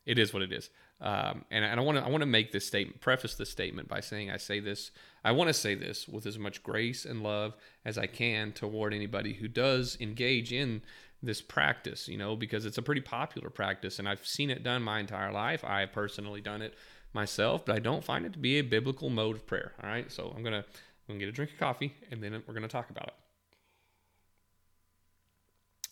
it 0.06 0.18
is 0.18 0.32
what 0.32 0.42
it 0.42 0.52
is. 0.52 0.70
Um, 1.00 1.44
and, 1.50 1.64
and 1.64 1.78
I 1.78 1.82
want 1.82 1.98
to 1.98 2.04
I 2.04 2.08
want 2.08 2.22
to 2.22 2.26
make 2.26 2.50
this 2.50 2.66
statement, 2.66 3.00
preface 3.00 3.34
this 3.36 3.50
statement 3.50 3.88
by 3.88 4.00
saying 4.00 4.30
I 4.30 4.36
say 4.36 4.58
this. 4.58 4.90
I 5.24 5.30
want 5.32 5.48
to 5.48 5.54
say 5.54 5.74
this 5.74 6.08
with 6.08 6.26
as 6.26 6.38
much 6.38 6.62
grace 6.62 7.04
and 7.04 7.22
love 7.22 7.54
as 7.84 7.96
I 7.96 8.06
can 8.06 8.52
toward 8.52 8.92
anybody 8.92 9.34
who 9.34 9.46
does 9.46 9.96
engage 10.00 10.52
in 10.52 10.82
this 11.22 11.40
practice. 11.40 12.08
You 12.08 12.18
know, 12.18 12.34
because 12.34 12.66
it's 12.66 12.78
a 12.78 12.82
pretty 12.82 13.00
popular 13.00 13.48
practice, 13.48 14.00
and 14.00 14.08
I've 14.08 14.26
seen 14.26 14.50
it 14.50 14.64
done 14.64 14.82
my 14.82 14.98
entire 14.98 15.32
life. 15.32 15.64
I 15.64 15.80
have 15.80 15.92
personally 15.92 16.40
done 16.40 16.62
it 16.62 16.74
myself, 17.12 17.64
but 17.64 17.76
I 17.76 17.78
don't 17.78 18.02
find 18.02 18.26
it 18.26 18.32
to 18.32 18.38
be 18.38 18.58
a 18.58 18.62
biblical 18.62 19.08
mode 19.08 19.36
of 19.36 19.46
prayer. 19.46 19.74
All 19.82 19.88
right, 19.88 20.10
so 20.10 20.32
I'm 20.36 20.42
gonna 20.42 20.64
I'm 21.08 21.14
gonna 21.14 21.20
get 21.20 21.28
a 21.28 21.32
drink 21.32 21.52
of 21.52 21.58
coffee, 21.58 21.94
and 22.10 22.20
then 22.20 22.42
we're 22.46 22.54
gonna 22.54 22.66
talk 22.66 22.90
about 22.90 23.06
it. 23.06 23.14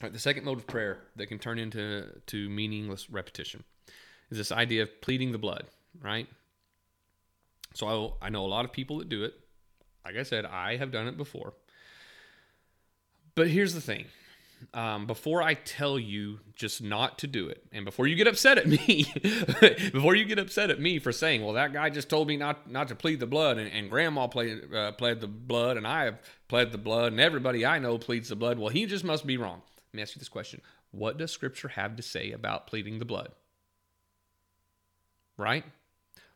All 0.03 0.07
right, 0.09 0.13
the 0.13 0.19
second 0.19 0.45
mode 0.45 0.59
of 0.59 0.67
prayer 0.67 0.99
that 1.15 1.29
can 1.29 1.39
turn 1.39 1.61
into 1.61 2.07
to 2.27 2.49
meaningless 2.51 3.09
repetition 3.09 3.63
is 4.31 4.39
this 4.39 4.53
idea 4.53 4.83
of 4.83 5.01
pleading 5.01 5.33
the 5.33 5.39
blood. 5.39 5.67
Right. 6.03 6.29
So 7.75 8.17
I, 8.23 8.27
I 8.27 8.31
know 8.31 8.45
a 8.45 8.49
lot 8.49 8.65
of 8.65 8.73
people 8.73 8.99
that 8.99 9.09
do 9.09 9.25
it. 9.25 9.35
Like 10.05 10.17
I 10.17 10.23
said, 10.23 10.45
I 10.45 10.77
have 10.77 10.93
done 10.93 11.09
it 11.09 11.17
before. 11.17 11.55
But 13.35 13.49
here's 13.49 13.75
the 13.75 13.81
thing 13.81 14.07
um, 14.73 15.07
before 15.07 15.43
I 15.43 15.55
tell 15.55 15.99
you 15.99 16.41
just 16.55 16.83
not 16.83 17.19
to 17.19 17.27
do 17.27 17.49
it, 17.49 17.63
and 17.73 17.85
before 17.85 18.07
you 18.07 18.17
get 18.17 18.27
upset 18.27 18.59
at 18.59 18.67
me, 18.67 19.13
before 19.93 20.15
you 20.15 20.25
get 20.25 20.39
upset 20.39 20.71
at 20.71 20.81
me 20.81 20.99
for 20.99 21.13
saying, 21.13 21.45
"Well, 21.45 21.55
that 21.55 21.73
guy 21.73 21.91
just 21.91 22.09
told 22.09 22.29
me 22.29 22.37
not 22.37 22.71
not 22.71 22.89
to 22.89 22.95
plead 22.95 23.21
the 23.21 23.27
blood," 23.27 23.59
and, 23.59 23.71
and 23.71 23.91
Grandma 23.91 24.27
played 24.27 24.73
uh, 24.75 24.93
pled 24.93 25.21
the 25.21 25.27
blood, 25.27 25.77
and 25.77 25.87
I 25.87 26.05
have 26.05 26.19
pled 26.49 26.73
the 26.73 26.79
blood, 26.79 27.13
and 27.13 27.21
everybody 27.21 27.67
I 27.67 27.79
know 27.79 27.99
pleads 27.99 28.29
the 28.29 28.37
blood. 28.37 28.59
Well, 28.59 28.71
he 28.71 28.87
just 28.87 29.05
must 29.05 29.27
be 29.27 29.37
wrong. 29.37 29.61
Let 29.93 29.97
me 29.97 30.03
ask 30.03 30.17
you 30.17 30.21
this 30.21 30.29
question: 30.29 30.63
What 30.91 31.19
does 31.19 31.31
Scripture 31.31 31.69
have 31.69 31.97
to 31.97 32.03
say 32.03 32.33
about 32.33 32.67
pleading 32.67 32.99
the 32.99 33.05
blood? 33.05 33.33
Right? 35.37 35.65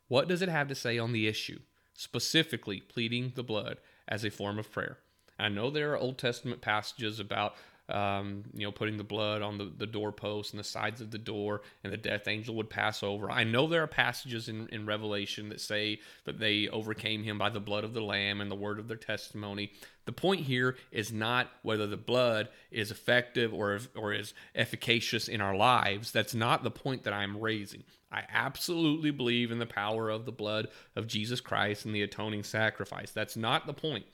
What 0.09 0.29
does 0.29 0.43
it 0.43 0.49
have 0.49 0.69
to 0.69 0.75
say 0.75 0.99
on 0.99 1.13
the 1.13 1.29
issue, 1.29 1.61
specifically 1.95 2.81
pleading 2.81 3.33
the 3.37 3.43
blood 3.43 3.79
as 4.09 4.25
a 4.25 4.31
form 4.31 4.59
of 4.59 4.73
prayer? 4.73 4.99
I 5.39 5.49
know 5.49 5.71
there 5.71 5.93
are 5.93 5.99
Old 5.99 6.19
Testament 6.19 6.61
passages 6.61 7.21
about 7.21 7.55
um, 7.91 8.45
you 8.55 8.65
know, 8.65 8.73
putting 8.73 8.97
the 8.97 9.05
blood 9.05 9.43
on 9.43 9.59
the, 9.59 9.71
the 9.77 9.87
doorpost 9.87 10.53
and 10.53 10.61
the 10.61 10.65
sides 10.65 11.01
of 11.01 11.11
the 11.11 11.19
door, 11.19 11.63
and 11.83 11.93
the 11.93 11.97
death 11.97 12.29
angel 12.29 12.55
would 12.57 12.71
pass 12.71 13.03
over. 13.03 13.31
I 13.31 13.45
know 13.45 13.67
there 13.67 13.83
are 13.83 13.89
passages 13.89 14.49
in, 14.49 14.69
in 14.69 14.87
Revelation 14.87 15.49
that 15.49 15.61
say 15.61 16.01
that 16.25 16.39
they 16.39 16.69
overcame 16.69 17.25
him 17.25 17.39
by 17.39 17.51
the 17.51 17.61
blood 17.61 17.85
of 17.85 17.93
the 17.93 18.03
Lamb 18.03 18.41
and 18.41 18.51
the 18.51 18.57
word 18.57 18.79
of 18.79 18.89
their 18.89 18.97
testimony. 18.97 19.73
The 20.11 20.15
point 20.15 20.41
here 20.41 20.77
is 20.91 21.13
not 21.13 21.53
whether 21.63 21.87
the 21.87 21.97
blood 21.97 22.49
is 22.73 22.91
effective 22.91 23.55
or, 23.55 23.79
or 23.95 24.13
is 24.13 24.35
efficacious 24.57 25.29
in 25.29 25.41
our 25.41 25.55
lives. 25.55 26.11
That's 26.11 26.35
not 26.35 26.65
the 26.65 26.71
point 26.73 27.05
that 27.05 27.13
I'm 27.13 27.39
raising. 27.39 27.85
I 28.11 28.25
absolutely 28.29 29.13
believe 29.13 29.53
in 29.53 29.61
the 29.61 29.67
power 29.67 30.11
of 30.11 30.27
the 30.27 30.33
blood 30.33 30.67
of 30.97 31.07
Jesus 31.07 31.41
Christ 31.41 31.85
and 31.85 31.95
the 31.95 32.03
atoning 32.03 32.43
sacrifice. 32.43 33.13
That's 33.13 33.37
not 33.37 33.69
the 33.69 33.73
point. 33.73 34.05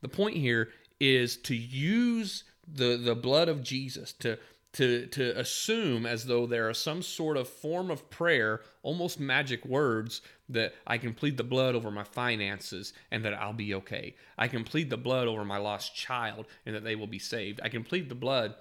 The 0.00 0.08
point 0.08 0.38
here 0.38 0.70
is 0.98 1.36
to 1.42 1.54
use 1.54 2.44
the, 2.66 2.96
the 2.96 3.14
blood 3.14 3.50
of 3.50 3.62
Jesus 3.62 4.14
to 4.20 4.38
to 4.72 5.06
to 5.06 5.38
assume 5.38 6.06
as 6.06 6.24
though 6.24 6.46
there 6.46 6.68
are 6.68 6.74
some 6.74 7.02
sort 7.02 7.36
of 7.36 7.48
form 7.48 7.90
of 7.90 8.08
prayer, 8.10 8.62
almost 8.82 9.20
magic 9.20 9.64
words 9.64 10.22
that 10.48 10.74
I 10.86 10.98
can 10.98 11.14
plead 11.14 11.36
the 11.36 11.44
blood 11.44 11.74
over 11.74 11.90
my 11.90 12.04
finances 12.04 12.92
and 13.10 13.24
that 13.24 13.34
I'll 13.34 13.52
be 13.52 13.74
okay. 13.74 14.16
I 14.38 14.48
can 14.48 14.64
plead 14.64 14.90
the 14.90 14.96
blood 14.96 15.28
over 15.28 15.44
my 15.44 15.58
lost 15.58 15.94
child 15.94 16.46
and 16.64 16.74
that 16.74 16.84
they 16.84 16.96
will 16.96 17.06
be 17.06 17.18
saved. 17.18 17.60
I 17.62 17.68
can 17.68 17.84
plead 17.84 18.08
the 18.08 18.14
blood 18.14 18.54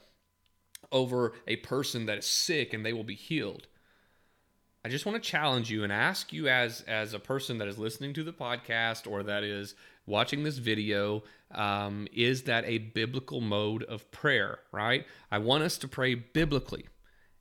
over 0.92 1.34
a 1.48 1.58
person 1.58 2.06
that 2.08 2.20
is 2.20 2.26
sick 2.26 2.74
and 2.74 2.86
they 2.86 2.94
will 2.94 3.04
be 3.04 3.16
healed. 3.16 3.68
I 4.84 4.90
just 4.90 5.06
want 5.06 5.22
to 5.22 5.30
challenge 5.30 5.70
you 5.70 5.84
and 5.84 5.94
ask 5.94 6.34
you 6.34 6.48
as 6.50 6.82
as 6.82 7.14
a 7.14 7.20
person 7.20 7.60
that 7.60 7.68
is 7.68 7.78
listening 7.78 8.14
to 8.14 8.24
the 8.24 8.34
podcast 8.34 9.10
or 9.10 9.24
that 9.24 9.44
is 9.44 9.76
watching 10.12 10.44
this 10.44 10.58
video 10.58 11.24
um, 11.52 12.08
is 12.14 12.44
that 12.44 12.64
a 12.66 12.78
biblical 12.78 13.42
mode 13.42 13.84
of 13.84 14.12
prayer 14.12 14.60
right? 14.72 15.06
I 15.32 15.40
want 15.40 15.64
us 15.64 15.78
to 15.80 15.88
pray 15.88 16.14
biblically. 16.14 16.88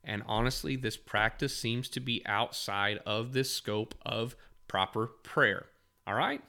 And 0.03 0.23
honestly 0.25 0.75
this 0.75 0.97
practice 0.97 1.55
seems 1.55 1.89
to 1.89 1.99
be 1.99 2.23
outside 2.25 2.99
of 3.05 3.33
this 3.33 3.51
scope 3.51 3.93
of 4.03 4.35
proper 4.67 5.07
prayer. 5.07 5.65
All 6.07 6.15
right? 6.15 6.41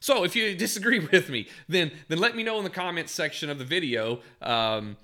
So 0.00 0.24
if 0.24 0.36
you 0.36 0.54
disagree 0.54 0.98
with 1.12 1.28
me, 1.28 1.48
then 1.68 1.92
then 2.08 2.18
let 2.18 2.34
me 2.34 2.42
know 2.42 2.58
in 2.58 2.64
the 2.64 2.70
comments 2.70 3.12
section 3.12 3.50
of 3.50 3.58
the 3.58 3.64
video 3.64 4.20
um, 4.40 4.96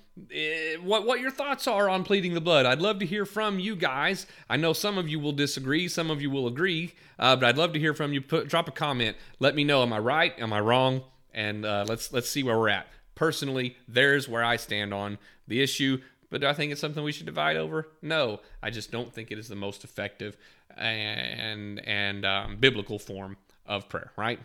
what 0.81 1.05
what 1.05 1.19
your 1.19 1.31
thoughts 1.31 1.67
are 1.67 1.89
on 1.89 2.03
pleading 2.03 2.33
the 2.33 2.41
blood. 2.41 2.65
I'd 2.65 2.81
love 2.81 2.99
to 2.99 3.05
hear 3.05 3.25
from 3.25 3.59
you 3.59 3.75
guys. 3.75 4.27
I 4.49 4.57
know 4.57 4.73
some 4.73 4.97
of 4.97 5.09
you 5.09 5.19
will 5.19 5.31
disagree, 5.31 5.87
some 5.87 6.11
of 6.11 6.21
you 6.21 6.29
will 6.29 6.47
agree, 6.47 6.93
uh, 7.17 7.35
but 7.35 7.45
I'd 7.45 7.57
love 7.57 7.73
to 7.73 7.79
hear 7.79 7.93
from 7.93 8.13
you. 8.13 8.21
Put 8.21 8.47
drop 8.47 8.67
a 8.67 8.71
comment. 8.71 9.17
Let 9.39 9.55
me 9.55 9.63
know. 9.63 9.81
Am 9.81 9.91
I 9.91 9.99
right? 9.99 10.33
Am 10.37 10.53
I 10.53 10.59
wrong? 10.59 11.01
And 11.33 11.65
uh, 11.65 11.85
let's 11.87 12.13
let's 12.13 12.29
see 12.29 12.43
where 12.43 12.57
we're 12.57 12.69
at. 12.69 12.87
Personally, 13.15 13.75
there's 13.87 14.29
where 14.29 14.43
I 14.43 14.55
stand 14.57 14.93
on 14.93 15.17
the 15.47 15.61
issue. 15.61 15.99
But 16.29 16.41
do 16.41 16.47
I 16.47 16.53
think 16.53 16.71
it's 16.71 16.81
something 16.81 17.03
we 17.03 17.11
should 17.11 17.27
divide 17.27 17.57
over? 17.57 17.87
No, 18.01 18.39
I 18.61 18.71
just 18.71 18.91
don't 18.91 19.13
think 19.13 19.31
it 19.31 19.37
is 19.37 19.47
the 19.47 19.55
most 19.55 19.83
effective 19.83 20.37
and 20.75 21.79
and 21.87 22.25
um, 22.25 22.57
biblical 22.57 22.99
form 22.99 23.37
of 23.65 23.89
prayer. 23.89 24.11
Right? 24.15 24.39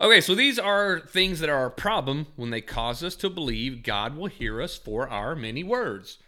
Okay, 0.00 0.20
so 0.20 0.36
these 0.36 0.60
are 0.60 1.00
things 1.00 1.40
that 1.40 1.48
are 1.48 1.66
a 1.66 1.72
problem 1.72 2.28
when 2.36 2.50
they 2.50 2.60
cause 2.60 3.02
us 3.02 3.16
to 3.16 3.28
believe 3.28 3.82
God 3.82 4.16
will 4.16 4.28
hear 4.28 4.62
us 4.62 4.76
for 4.76 5.08
our 5.08 5.34
many 5.34 5.64
words, 5.64 6.18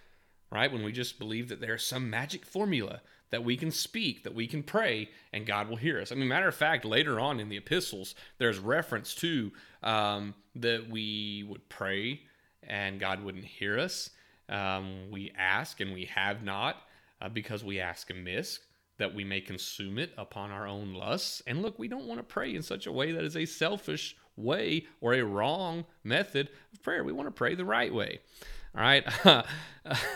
right? 0.51 0.73
When 0.73 0.83
we 0.83 0.91
just 0.91 1.21
believe 1.21 1.49
that 1.49 1.61
there's 1.61 1.87
some 1.87 2.11
magic 2.11 2.45
formula 2.45 3.01
that 3.31 3.45
we 3.45 3.57
can 3.57 3.71
speak, 3.71 4.25
that 4.25 4.35
we 4.35 4.49
can 4.49 4.65
pray, 4.65 5.09
and 5.33 5.47
God 5.47 5.69
will 5.69 5.77
hear 5.77 6.01
us. 6.01 6.11
I 6.11 6.17
mean, 6.17 6.27
matter 6.27 6.49
of 6.49 6.55
fact, 6.57 6.85
later 6.85 7.21
on 7.21 7.39
in 7.39 7.49
the 7.49 7.59
epistles, 7.59 8.17
there's 8.39 8.59
reference 8.59 9.15
to 9.17 9.53
um, 9.85 10.35
that 10.57 10.91
we 10.91 11.47
would 11.49 11.69
pray 11.69 12.23
and 12.65 12.99
God 12.99 13.23
wouldn't 13.23 13.45
hear 13.45 13.79
us. 13.79 14.11
Um, 14.49 15.13
we 15.13 15.33
ask 15.39 15.79
and 15.81 15.95
we 15.95 16.07
have 16.07 16.43
not 16.43 16.77
uh, 17.23 17.29
because 17.29 17.63
we 17.63 17.79
ask 17.79 18.11
amiss 18.11 18.59
that 19.01 19.15
we 19.15 19.25
may 19.25 19.41
consume 19.41 19.99
it 19.99 20.13
upon 20.17 20.51
our 20.51 20.67
own 20.67 20.95
lusts. 20.95 21.43
And 21.47 21.63
look, 21.63 21.79
we 21.79 21.89
don't 21.89 22.07
want 22.07 22.21
to 22.21 22.25
pray 22.25 22.55
in 22.55 22.63
such 22.63 22.87
a 22.87 22.93
way 22.93 23.13
that 23.13 23.25
is 23.25 23.37
a 23.37 23.47
selfish 23.47 24.17
way 24.37 24.87
or 25.01 25.15
a 25.15 25.23
wrong 25.23 25.85
method 26.05 26.51
of 26.73 26.83
prayer. 26.83 27.03
We 27.03 27.13
want 27.13 27.27
to 27.27 27.33
pray 27.33 27.55
the 27.55 27.65
right 27.65 27.93
way. 27.93 28.21
All 28.75 28.83
right. 28.83 29.05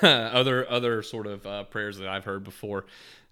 other 0.03 0.70
other 0.70 1.03
sort 1.03 1.27
of 1.27 1.44
uh, 1.47 1.64
prayers 1.64 1.99
that 1.99 2.09
I've 2.09 2.25
heard 2.25 2.44
before 2.44 2.85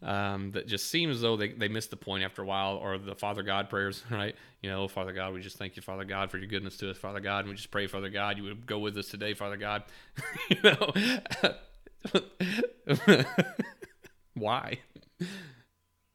um, 0.02 0.50
that 0.52 0.66
just 0.66 0.90
seem 0.90 1.10
as 1.10 1.20
though 1.20 1.36
they, 1.36 1.52
they 1.52 1.68
miss 1.68 1.86
the 1.86 1.96
point 1.96 2.24
after 2.24 2.42
a 2.42 2.44
while, 2.44 2.76
or 2.76 2.98
the 2.98 3.14
Father 3.14 3.42
God 3.42 3.70
prayers, 3.70 4.02
right? 4.10 4.34
You 4.60 4.70
know, 4.70 4.88
Father 4.88 5.12
God, 5.12 5.32
we 5.32 5.40
just 5.40 5.58
thank 5.58 5.76
you, 5.76 5.82
Father 5.82 6.04
God, 6.04 6.30
for 6.30 6.38
your 6.38 6.48
goodness 6.48 6.76
to 6.78 6.90
us, 6.90 6.98
Father 6.98 7.20
God. 7.20 7.40
And 7.40 7.48
we 7.50 7.54
just 7.54 7.70
pray, 7.70 7.86
Father 7.86 8.08
God, 8.08 8.36
you 8.36 8.44
would 8.44 8.66
go 8.66 8.78
with 8.78 8.96
us 8.96 9.08
today, 9.08 9.34
Father 9.34 9.56
God. 9.56 9.84
you 10.50 10.56
know, 10.62 10.92
why? 14.34 14.78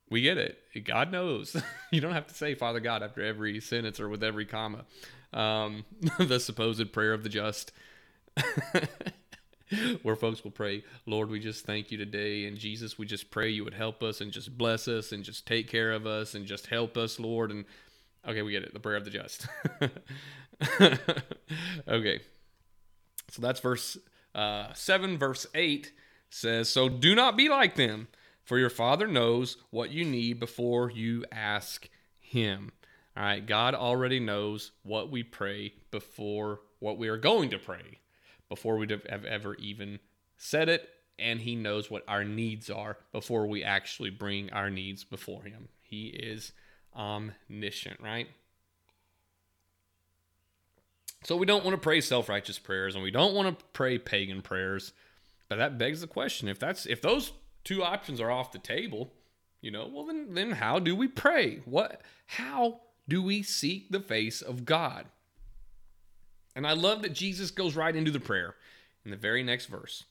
We 0.10 0.22
get 0.22 0.38
it. 0.38 0.58
God 0.86 1.12
knows. 1.12 1.62
you 1.92 2.00
don't 2.02 2.14
have 2.14 2.28
to 2.28 2.34
say 2.34 2.56
Father 2.56 2.80
God 2.80 3.04
after 3.04 3.22
every 3.22 3.60
sentence 3.60 4.00
or 4.00 4.08
with 4.08 4.24
every 4.24 4.46
comma. 4.46 4.86
Um, 5.34 5.84
the 6.20 6.40
supposed 6.40 6.94
prayer 6.94 7.14
of 7.14 7.24
the 7.24 7.30
just. 7.30 7.72
Where 10.02 10.16
folks 10.16 10.46
will 10.46 10.52
pray, 10.52 10.86
Lord, 11.06 11.30
we 11.30 11.42
just 11.42 11.66
thank 11.66 11.92
you 11.92 11.98
today. 11.98 12.46
And 12.46 12.58
Jesus, 12.58 12.98
we 12.98 13.06
just 13.06 13.30
pray 13.30 13.50
you 13.50 13.66
would 13.66 13.74
help 13.74 14.02
us 14.02 14.22
and 14.22 14.32
just 14.32 14.58
bless 14.58 14.88
us 14.88 15.12
and 15.12 15.26
just 15.26 15.46
take 15.46 15.68
care 15.68 15.92
of 15.92 16.08
us 16.08 16.36
and 16.36 16.46
just 16.46 16.68
help 16.68 16.96
us, 16.96 17.20
Lord. 17.20 17.52
And 17.52 17.66
okay, 18.26 18.44
we 18.44 18.54
get 18.54 18.64
it. 18.64 18.74
The 18.74 18.80
prayer 18.80 18.96
of 18.96 19.04
the 19.04 19.12
just. 19.12 19.46
okay. 21.90 22.22
So 23.30 23.42
that's 23.42 23.60
verse 23.60 23.98
uh, 24.34 24.72
7. 24.74 25.18
Verse 25.18 25.46
8 25.54 25.92
says, 26.30 26.70
So 26.70 26.88
do 26.88 27.14
not 27.14 27.36
be 27.36 27.50
like 27.50 27.76
them 27.76 28.08
for 28.48 28.58
your 28.58 28.70
Father 28.70 29.08
knows 29.08 29.58
what 29.72 29.92
you 29.92 30.06
need 30.06 30.40
before 30.40 30.90
you 30.90 31.26
ask 31.34 31.90
Him. 32.18 32.72
All 33.18 33.24
right, 33.24 33.46
God 33.46 33.76
already 33.76 34.22
knows 34.22 34.72
what 34.84 35.12
we 35.12 35.22
pray 35.22 35.74
before 35.92 36.62
what 36.80 36.98
we 36.98 37.10
are 37.10 37.18
going 37.18 37.50
to 37.50 37.60
pray, 37.60 38.00
before 38.48 38.78
we 38.78 38.88
have 38.90 39.26
ever 39.26 39.56
even 39.56 40.00
said 40.38 40.70
it, 40.70 40.88
and 41.20 41.42
He 41.42 41.58
knows 41.58 41.92
what 41.92 42.06
our 42.08 42.24
needs 42.24 42.70
are 42.70 42.98
before 43.12 43.48
we 43.48 43.66
actually 43.66 44.12
bring 44.12 44.50
our 44.54 44.70
needs 44.70 45.04
before 45.04 45.44
Him. 45.44 45.68
He 45.82 46.08
is 46.08 46.54
omniscient, 46.96 48.00
right? 48.00 48.30
So 51.26 51.36
we 51.36 51.46
don't 51.46 51.66
want 51.66 51.76
to 51.76 51.82
pray 51.82 52.00
self-righteous 52.00 52.60
prayers 52.60 52.96
and 52.96 53.04
we 53.04 53.12
don't 53.12 53.36
want 53.36 53.60
to 53.60 53.66
pray 53.74 53.98
pagan 53.98 54.42
prayers. 54.42 54.94
But 55.50 55.58
that 55.58 55.78
begs 55.78 56.00
the 56.00 56.08
question, 56.08 56.48
if 56.48 56.60
that's 56.60 56.86
if 56.86 57.02
those 57.02 57.34
two 57.68 57.84
options 57.84 58.22
are 58.22 58.32
off 58.32 58.54
the 58.54 58.60
table, 58.60 59.12
you 59.60 59.70
know, 59.70 59.90
well 59.94 60.06
then 60.06 60.34
then 60.34 60.52
how 60.52 60.80
do 60.80 60.96
we 60.96 61.08
pray? 61.08 61.60
What 61.66 62.02
how 62.26 62.80
do 63.10 63.22
we 63.22 63.44
seek 63.44 63.90
the 63.90 64.00
face 64.00 64.42
of 64.42 64.64
God? 64.64 65.06
And 66.56 66.66
I 66.66 66.72
love 66.72 67.02
that 67.02 67.14
Jesus 67.14 67.52
goes 67.52 67.76
right 67.76 67.94
into 67.94 68.10
the 68.10 68.22
prayer 68.22 68.56
in 69.04 69.12
the 69.12 69.18
very 69.18 69.44
next 69.44 69.66
verse. 69.66 70.06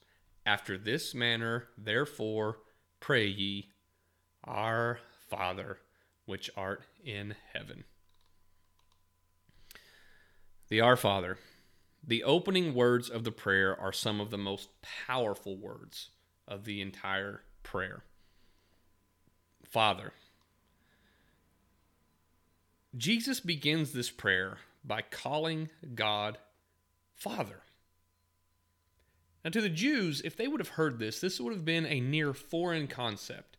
After 0.45 0.77
this 0.77 1.15
manner, 1.15 1.69
therefore, 1.79 2.59
pray 3.01 3.27
ye, 3.27 3.71
Our 4.45 5.01
Father, 5.29 5.79
which 6.27 6.51
art 6.57 6.83
in 7.03 7.37
heaven. 7.55 7.85
The 10.69 10.83
Our 10.83 10.97
Father. 10.97 11.39
The 12.07 12.23
opening 12.23 12.75
words 12.75 13.09
of 13.09 13.25
the 13.25 13.33
prayer 13.33 13.79
are 13.81 13.93
some 13.93 14.21
of 14.21 14.31
the 14.31 14.39
most 14.39 14.69
powerful 15.09 15.57
words 15.57 16.11
of 16.47 16.65
the 16.65 16.81
entire 16.81 17.43
prayer. 17.67 18.05
Father. 19.65 20.13
Jesus 22.97 23.41
begins 23.41 23.93
this 23.93 24.09
prayer 24.09 24.59
by 24.85 25.03
calling 25.03 25.69
God 25.95 26.39
Father. 27.17 27.61
Now, 29.45 29.51
to 29.51 29.61
the 29.61 29.69
Jews, 29.69 30.23
if 30.25 30.37
they 30.37 30.47
would 30.47 30.61
have 30.61 30.71
heard 30.71 30.99
this, 30.99 31.21
this 31.21 31.41
would 31.41 31.53
have 31.53 31.65
been 31.65 31.87
a 31.87 32.01
near 32.01 32.33
foreign 32.33 32.87
concept 32.87 33.57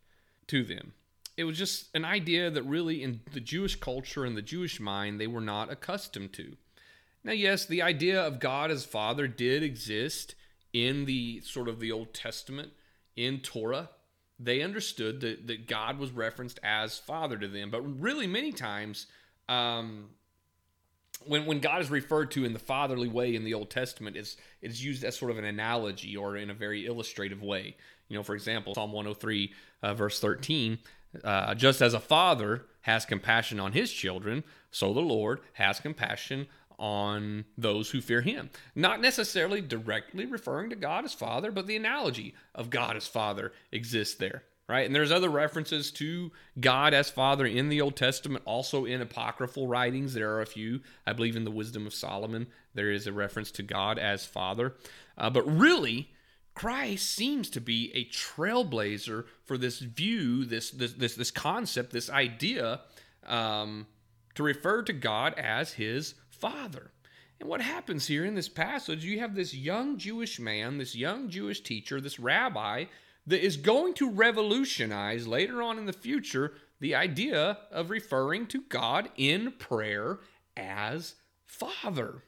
to 0.47 0.63
them. 0.63 0.93
It 1.35 1.43
was 1.43 1.57
just 1.57 1.89
an 1.93 2.05
idea 2.05 2.49
that 2.49 2.63
really, 2.63 3.03
in 3.03 3.19
the 3.33 3.41
Jewish 3.41 3.75
culture 3.75 4.23
and 4.23 4.37
the 4.37 4.41
Jewish 4.41 4.79
mind, 4.79 5.19
they 5.19 5.27
were 5.27 5.41
not 5.41 5.69
accustomed 5.69 6.31
to. 6.33 6.55
Now, 7.25 7.33
yes, 7.33 7.65
the 7.65 7.81
idea 7.81 8.21
of 8.25 8.39
God 8.39 8.71
as 8.71 8.85
Father 8.85 9.27
did 9.27 9.63
exist 9.63 10.33
in 10.71 11.05
the 11.05 11.41
sort 11.41 11.67
of 11.67 11.81
the 11.81 11.91
Old 11.91 12.13
Testament 12.13 12.71
in 13.17 13.39
Torah, 13.39 13.89
they 14.39 14.61
understood 14.61 15.21
that, 15.21 15.47
that 15.47 15.67
God 15.67 15.97
was 15.97 16.11
referenced 16.11 16.59
as 16.63 16.97
Father 16.97 17.37
to 17.37 17.47
them. 17.47 17.71
But 17.71 17.81
really, 17.81 18.27
many 18.27 18.51
times, 18.51 19.07
um, 19.49 20.09
when 21.25 21.45
when 21.45 21.59
God 21.59 21.81
is 21.81 21.89
referred 21.89 22.31
to 22.31 22.45
in 22.45 22.53
the 22.53 22.59
fatherly 22.59 23.07
way 23.07 23.35
in 23.35 23.43
the 23.43 23.53
Old 23.53 23.69
Testament, 23.69 24.15
it's 24.15 24.37
it's 24.61 24.81
used 24.81 25.03
as 25.03 25.17
sort 25.17 25.31
of 25.31 25.37
an 25.37 25.45
analogy 25.45 26.15
or 26.15 26.37
in 26.37 26.49
a 26.49 26.53
very 26.53 26.85
illustrative 26.85 27.41
way. 27.41 27.75
You 28.09 28.17
know, 28.17 28.23
for 28.23 28.35
example, 28.35 28.75
Psalm 28.75 28.93
103, 28.93 29.53
uh, 29.81 29.93
verse 29.93 30.19
13, 30.19 30.79
uh, 31.23 31.55
just 31.55 31.81
as 31.81 31.93
a 31.93 31.99
father 31.99 32.65
has 32.81 33.05
compassion 33.05 33.59
on 33.59 33.73
his 33.73 33.91
children, 33.91 34.43
so 34.71 34.93
the 34.93 35.01
Lord 35.01 35.41
has 35.53 35.79
compassion 35.79 36.47
on 36.79 37.45
those 37.57 37.89
who 37.89 38.01
fear 38.01 38.21
him. 38.21 38.49
Not 38.75 39.01
necessarily 39.01 39.61
directly 39.61 40.25
referring 40.25 40.69
to 40.69 40.75
God 40.75 41.05
as 41.05 41.13
Father, 41.13 41.51
but 41.51 41.67
the 41.67 41.75
analogy 41.75 42.35
of 42.53 42.69
God 42.69 42.95
as 42.95 43.07
Father 43.07 43.51
exists 43.71 44.15
there, 44.15 44.43
right? 44.69 44.85
And 44.85 44.95
there's 44.95 45.11
other 45.11 45.29
references 45.29 45.91
to 45.93 46.31
God 46.59 46.93
as 46.93 47.09
Father 47.09 47.45
in 47.45 47.69
the 47.69 47.81
Old 47.81 47.95
Testament, 47.95 48.43
also 48.45 48.85
in 48.85 49.01
apocryphal 49.01 49.67
writings. 49.67 50.13
There 50.13 50.31
are 50.33 50.41
a 50.41 50.45
few. 50.45 50.81
I 51.05 51.13
believe 51.13 51.35
in 51.35 51.45
the 51.45 51.51
Wisdom 51.51 51.87
of 51.87 51.93
Solomon, 51.93 52.47
there 52.73 52.91
is 52.91 53.07
a 53.07 53.13
reference 53.13 53.51
to 53.51 53.63
God 53.63 53.97
as 53.97 54.25
Father. 54.25 54.75
Uh, 55.17 55.31
but 55.31 55.43
really, 55.43 56.11
Christ 56.53 57.09
seems 57.09 57.49
to 57.51 57.61
be 57.61 57.91
a 57.93 58.05
trailblazer 58.05 59.25
for 59.45 59.57
this 59.57 59.79
view, 59.79 60.43
this 60.45 60.71
this 60.71 60.93
this, 60.93 61.15
this 61.15 61.31
concept, 61.31 61.91
this 61.91 62.09
idea 62.09 62.81
um, 63.27 63.85
to 64.33 64.43
refer 64.43 64.81
to 64.83 64.93
God 64.93 65.33
as 65.35 65.73
his 65.73 66.15
father. 66.39 66.91
And 67.39 67.47
what 67.47 67.61
happens 67.61 68.07
here 68.07 68.25
in 68.25 68.35
this 68.35 68.49
passage, 68.49 69.05
you 69.05 69.19
have 69.19 69.35
this 69.35 69.53
young 69.53 69.97
Jewish 69.97 70.39
man, 70.39 70.77
this 70.77 70.95
young 70.95 71.29
Jewish 71.29 71.61
teacher, 71.61 72.01
this 72.01 72.19
rabbi 72.19 72.85
that 73.27 73.45
is 73.45 73.57
going 73.57 73.93
to 73.95 74.09
revolutionize 74.09 75.27
later 75.27 75.61
on 75.61 75.77
in 75.77 75.85
the 75.85 75.93
future 75.93 76.53
the 76.79 76.95
idea 76.95 77.57
of 77.71 77.89
referring 77.89 78.47
to 78.47 78.61
God 78.61 79.09
in 79.17 79.51
prayer 79.51 80.19
as 80.55 81.15
Father. 81.45 82.23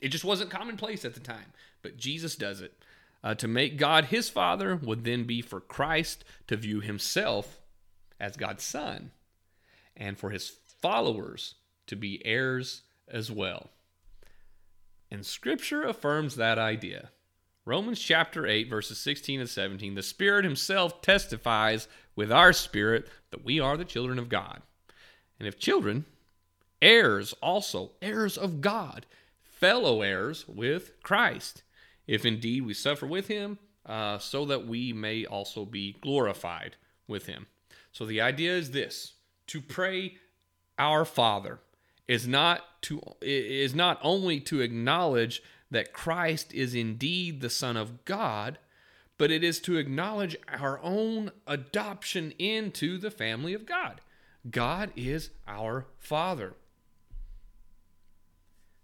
It 0.00 0.08
just 0.08 0.24
wasn't 0.24 0.50
commonplace 0.50 1.04
at 1.04 1.14
the 1.14 1.20
time, 1.20 1.52
but 1.82 1.96
Jesus 1.96 2.36
does 2.36 2.60
it. 2.60 2.72
Uh, 3.22 3.34
to 3.34 3.46
make 3.46 3.76
God 3.76 4.06
his 4.06 4.30
Father 4.30 4.74
would 4.76 5.04
then 5.04 5.24
be 5.24 5.42
for 5.42 5.60
Christ 5.60 6.24
to 6.46 6.56
view 6.56 6.80
himself 6.80 7.60
as 8.18 8.36
God's 8.36 8.64
Son, 8.64 9.10
and 9.94 10.18
for 10.18 10.30
his 10.30 10.52
followers 10.80 11.56
to 11.90 11.96
be 11.96 12.24
heirs 12.24 12.82
as 13.08 13.30
well. 13.30 13.68
And 15.10 15.26
Scripture 15.26 15.82
affirms 15.82 16.36
that 16.36 16.58
idea. 16.58 17.10
Romans 17.66 18.00
chapter 18.00 18.46
8, 18.46 18.70
verses 18.70 18.98
16 18.98 19.40
and 19.40 19.48
17 19.48 19.94
the 19.94 20.02
Spirit 20.02 20.44
Himself 20.44 21.02
testifies 21.02 21.88
with 22.16 22.32
our 22.32 22.52
spirit 22.52 23.08
that 23.30 23.44
we 23.44 23.60
are 23.60 23.76
the 23.76 23.84
children 23.84 24.18
of 24.18 24.28
God. 24.28 24.62
And 25.38 25.48
if 25.48 25.58
children, 25.58 26.04
heirs 26.80 27.34
also, 27.42 27.92
heirs 28.00 28.38
of 28.38 28.60
God, 28.60 29.04
fellow 29.42 30.02
heirs 30.02 30.46
with 30.48 30.92
Christ, 31.02 31.64
if 32.06 32.24
indeed 32.24 32.64
we 32.64 32.72
suffer 32.72 33.06
with 33.06 33.26
Him, 33.26 33.58
uh, 33.84 34.18
so 34.18 34.44
that 34.46 34.66
we 34.66 34.92
may 34.92 35.26
also 35.26 35.64
be 35.64 35.96
glorified 36.00 36.76
with 37.08 37.26
Him. 37.26 37.46
So 37.92 38.06
the 38.06 38.20
idea 38.20 38.52
is 38.52 38.70
this 38.70 39.14
to 39.48 39.60
pray 39.60 40.16
our 40.78 41.04
Father 41.04 41.58
is 42.10 42.26
not 42.26 42.82
to 42.82 43.00
is 43.22 43.72
not 43.72 44.00
only 44.02 44.40
to 44.40 44.60
acknowledge 44.60 45.40
that 45.70 45.92
Christ 45.92 46.52
is 46.52 46.74
indeed 46.74 47.40
the 47.40 47.48
Son 47.48 47.76
of 47.76 48.04
God, 48.04 48.58
but 49.16 49.30
it 49.30 49.44
is 49.44 49.60
to 49.60 49.76
acknowledge 49.76 50.36
our 50.48 50.80
own 50.82 51.30
adoption 51.46 52.32
into 52.36 52.98
the 52.98 53.12
family 53.12 53.54
of 53.54 53.64
God. 53.64 54.00
God 54.50 54.90
is 54.96 55.30
our 55.46 55.86
Father. 56.00 56.54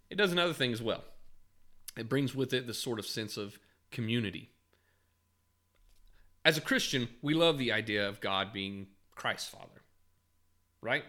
It 0.09 0.15
does 0.15 0.31
another 0.31 0.53
thing 0.53 0.71
as 0.71 0.81
well. 0.81 1.03
It 1.97 2.07
brings 2.07 2.33
with 2.33 2.53
it 2.53 2.65
this 2.65 2.79
sort 2.79 2.97
of 2.97 3.05
sense 3.05 3.35
of 3.35 3.59
community. 3.91 4.51
As 6.45 6.57
a 6.57 6.61
Christian, 6.61 7.09
we 7.21 7.33
love 7.33 7.57
the 7.57 7.73
idea 7.73 8.07
of 8.07 8.21
God 8.21 8.53
being 8.53 8.87
Christ's 9.15 9.49
Father, 9.49 9.81
right? 10.81 11.03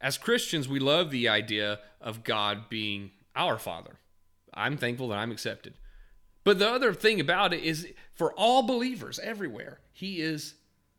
As 0.00 0.18
Christians, 0.18 0.68
we 0.68 0.78
love 0.78 1.10
the 1.10 1.28
idea 1.28 1.80
of 2.00 2.24
God 2.24 2.68
being 2.68 3.10
our 3.36 3.58
Father. 3.58 3.98
I'm 4.54 4.76
thankful 4.76 5.08
that 5.08 5.18
I'm 5.18 5.30
accepted. 5.30 5.74
But 6.42 6.58
the 6.58 6.70
other 6.70 6.94
thing 6.94 7.20
about 7.20 7.52
it 7.52 7.62
is 7.62 7.86
for 8.14 8.32
all 8.32 8.62
believers 8.62 9.18
everywhere, 9.18 9.80
He 9.92 10.20
is 10.20 10.54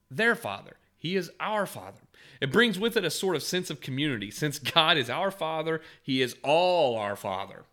their 0.09 0.35
Father. 0.35 0.77
He 0.97 1.15
is 1.15 1.31
our 1.39 1.65
Father. 1.65 2.01
It 2.39 2.51
brings 2.51 2.77
with 2.77 2.95
it 2.95 3.03
a 3.03 3.09
sort 3.09 3.35
of 3.35 3.41
sense 3.41 3.71
of 3.71 3.81
community. 3.81 4.29
Since 4.29 4.59
God 4.59 4.97
is 4.97 5.09
our 5.09 5.31
Father, 5.31 5.81
He 6.03 6.21
is 6.21 6.35
all 6.43 6.95
our 6.97 7.15
Father. 7.15 7.65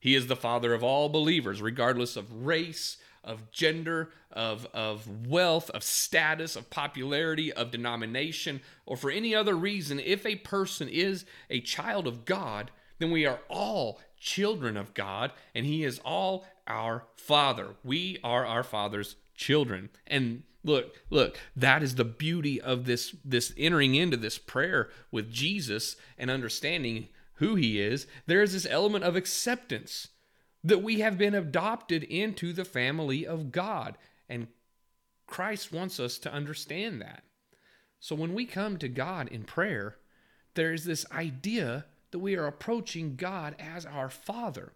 He 0.00 0.14
is 0.14 0.26
the 0.26 0.36
Father 0.36 0.74
of 0.74 0.82
all 0.82 1.08
believers, 1.08 1.62
regardless 1.62 2.16
of 2.16 2.44
race, 2.44 2.98
of 3.24 3.50
gender, 3.50 4.10
of, 4.30 4.66
of 4.72 5.26
wealth, 5.26 5.70
of 5.70 5.82
status, 5.82 6.56
of 6.56 6.70
popularity, 6.70 7.52
of 7.52 7.70
denomination, 7.70 8.60
or 8.86 8.96
for 8.96 9.10
any 9.10 9.34
other 9.34 9.54
reason, 9.54 9.98
if 10.00 10.24
a 10.26 10.36
person 10.36 10.88
is 10.88 11.24
a 11.50 11.60
child 11.60 12.06
of 12.06 12.24
God, 12.24 12.70
then 12.98 13.10
we 13.10 13.26
are 13.26 13.40
all 13.48 14.00
children 14.18 14.76
of 14.76 14.94
God, 14.94 15.32
and 15.54 15.66
He 15.66 15.84
is 15.84 16.00
all 16.04 16.46
our 16.66 17.04
Father. 17.16 17.74
We 17.82 18.18
are 18.24 18.46
our 18.46 18.62
Father's 18.62 19.16
children. 19.34 19.90
And 20.06 20.42
look, 20.62 20.94
look, 21.10 21.38
that 21.56 21.82
is 21.82 21.94
the 21.94 22.04
beauty 22.04 22.60
of 22.60 22.86
this, 22.86 23.14
this 23.24 23.52
entering 23.56 23.94
into 23.94 24.16
this 24.16 24.38
prayer 24.38 24.88
with 25.10 25.30
Jesus 25.30 25.96
and 26.18 26.30
understanding 26.30 27.08
who 27.34 27.54
He 27.56 27.80
is. 27.80 28.06
There 28.26 28.42
is 28.42 28.52
this 28.52 28.66
element 28.68 29.04
of 29.04 29.16
acceptance 29.16 30.08
that 30.64 30.82
we 30.82 31.00
have 31.00 31.18
been 31.18 31.34
adopted 31.34 32.02
into 32.02 32.52
the 32.52 32.64
family 32.64 33.26
of 33.26 33.52
God. 33.52 33.98
And 34.28 34.48
Christ 35.26 35.72
wants 35.72 36.00
us 36.00 36.18
to 36.18 36.32
understand 36.32 37.02
that. 37.02 37.22
So 38.00 38.14
when 38.14 38.34
we 38.34 38.46
come 38.46 38.78
to 38.78 38.88
God 38.88 39.28
in 39.28 39.44
prayer, 39.44 39.96
there 40.54 40.72
is 40.72 40.84
this 40.84 41.06
idea 41.12 41.84
that 42.10 42.18
we 42.18 42.36
are 42.36 42.46
approaching 42.46 43.16
God 43.16 43.56
as 43.58 43.84
our 43.84 44.08
Father, 44.08 44.72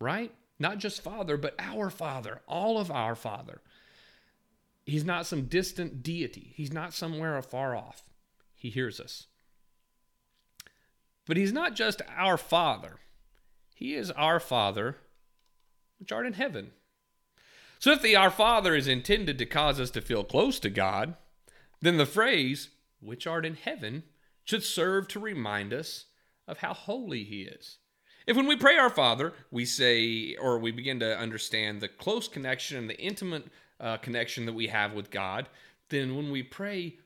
right? 0.00 0.32
Not 0.58 0.78
just 0.78 1.02
Father, 1.02 1.36
but 1.36 1.54
our 1.58 1.90
Father, 1.90 2.40
all 2.46 2.78
of 2.78 2.90
our 2.90 3.14
Father. 3.14 3.60
He's 4.84 5.04
not 5.04 5.26
some 5.26 5.46
distant 5.46 6.02
deity, 6.02 6.52
He's 6.54 6.72
not 6.72 6.94
somewhere 6.94 7.36
afar 7.36 7.76
off. 7.76 8.02
He 8.54 8.70
hears 8.70 9.00
us. 9.00 9.26
But 11.26 11.36
He's 11.36 11.52
not 11.52 11.74
just 11.74 12.02
our 12.16 12.36
Father, 12.36 12.98
he 13.74 13.94
is 13.94 14.10
our 14.12 14.40
Father, 14.40 14.96
which 15.98 16.12
art 16.12 16.26
in 16.26 16.34
heaven. 16.34 16.72
So 17.78 17.90
if 17.90 18.00
the 18.00 18.14
Our 18.14 18.30
Father 18.30 18.76
is 18.76 18.86
intended 18.86 19.38
to 19.38 19.46
cause 19.46 19.80
us 19.80 19.90
to 19.90 20.00
feel 20.00 20.22
close 20.22 20.60
to 20.60 20.70
God, 20.70 21.16
then 21.80 21.96
the 21.96 22.06
phrase, 22.06 22.68
which 23.00 23.26
art 23.26 23.44
in 23.44 23.56
heaven, 23.56 24.04
should 24.44 24.62
serve 24.62 25.08
to 25.08 25.18
remind 25.18 25.72
us 25.72 26.04
of 26.46 26.58
how 26.58 26.74
holy 26.74 27.24
He 27.24 27.42
is. 27.42 27.78
If 28.24 28.36
when 28.36 28.46
we 28.46 28.54
pray 28.54 28.76
our 28.76 28.88
Father, 28.88 29.32
we 29.50 29.64
say, 29.64 30.36
or 30.40 30.60
we 30.60 30.70
begin 30.70 31.00
to 31.00 31.18
understand 31.18 31.80
the 31.80 31.88
close 31.88 32.28
connection 32.28 32.78
and 32.78 32.88
the 32.88 33.00
intimate 33.00 33.46
uh, 33.80 33.96
connection 33.96 34.46
that 34.46 34.52
we 34.52 34.68
have 34.68 34.92
with 34.92 35.10
God, 35.10 35.48
then 35.88 36.14
when 36.14 36.30
we 36.30 36.44
pray, 36.44 36.98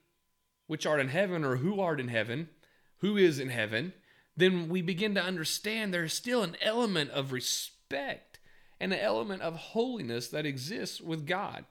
which 0.66 0.85
art 0.85 1.00
in 1.00 1.09
heaven, 1.09 1.42
or 1.42 1.57
who 1.57 1.81
art 1.81 2.00
in 2.00 2.09
heaven, 2.09 2.50
who 2.98 3.16
is 3.16 3.38
in 3.38 3.48
heaven, 3.48 3.94
then 4.37 4.68
we 4.68 4.83
begin 4.83 5.14
to 5.14 5.22
understand 5.22 5.92
there's 5.92 6.12
still 6.12 6.42
an 6.42 6.57
element 6.61 7.11
of 7.11 7.33
respect 7.33 8.38
and 8.79 8.92
an 8.92 8.99
element 8.99 9.42
of 9.42 9.57
holiness 9.57 10.29
that 10.29 10.46
exists 10.46 11.01
with 11.01 11.27
God, 11.27 11.64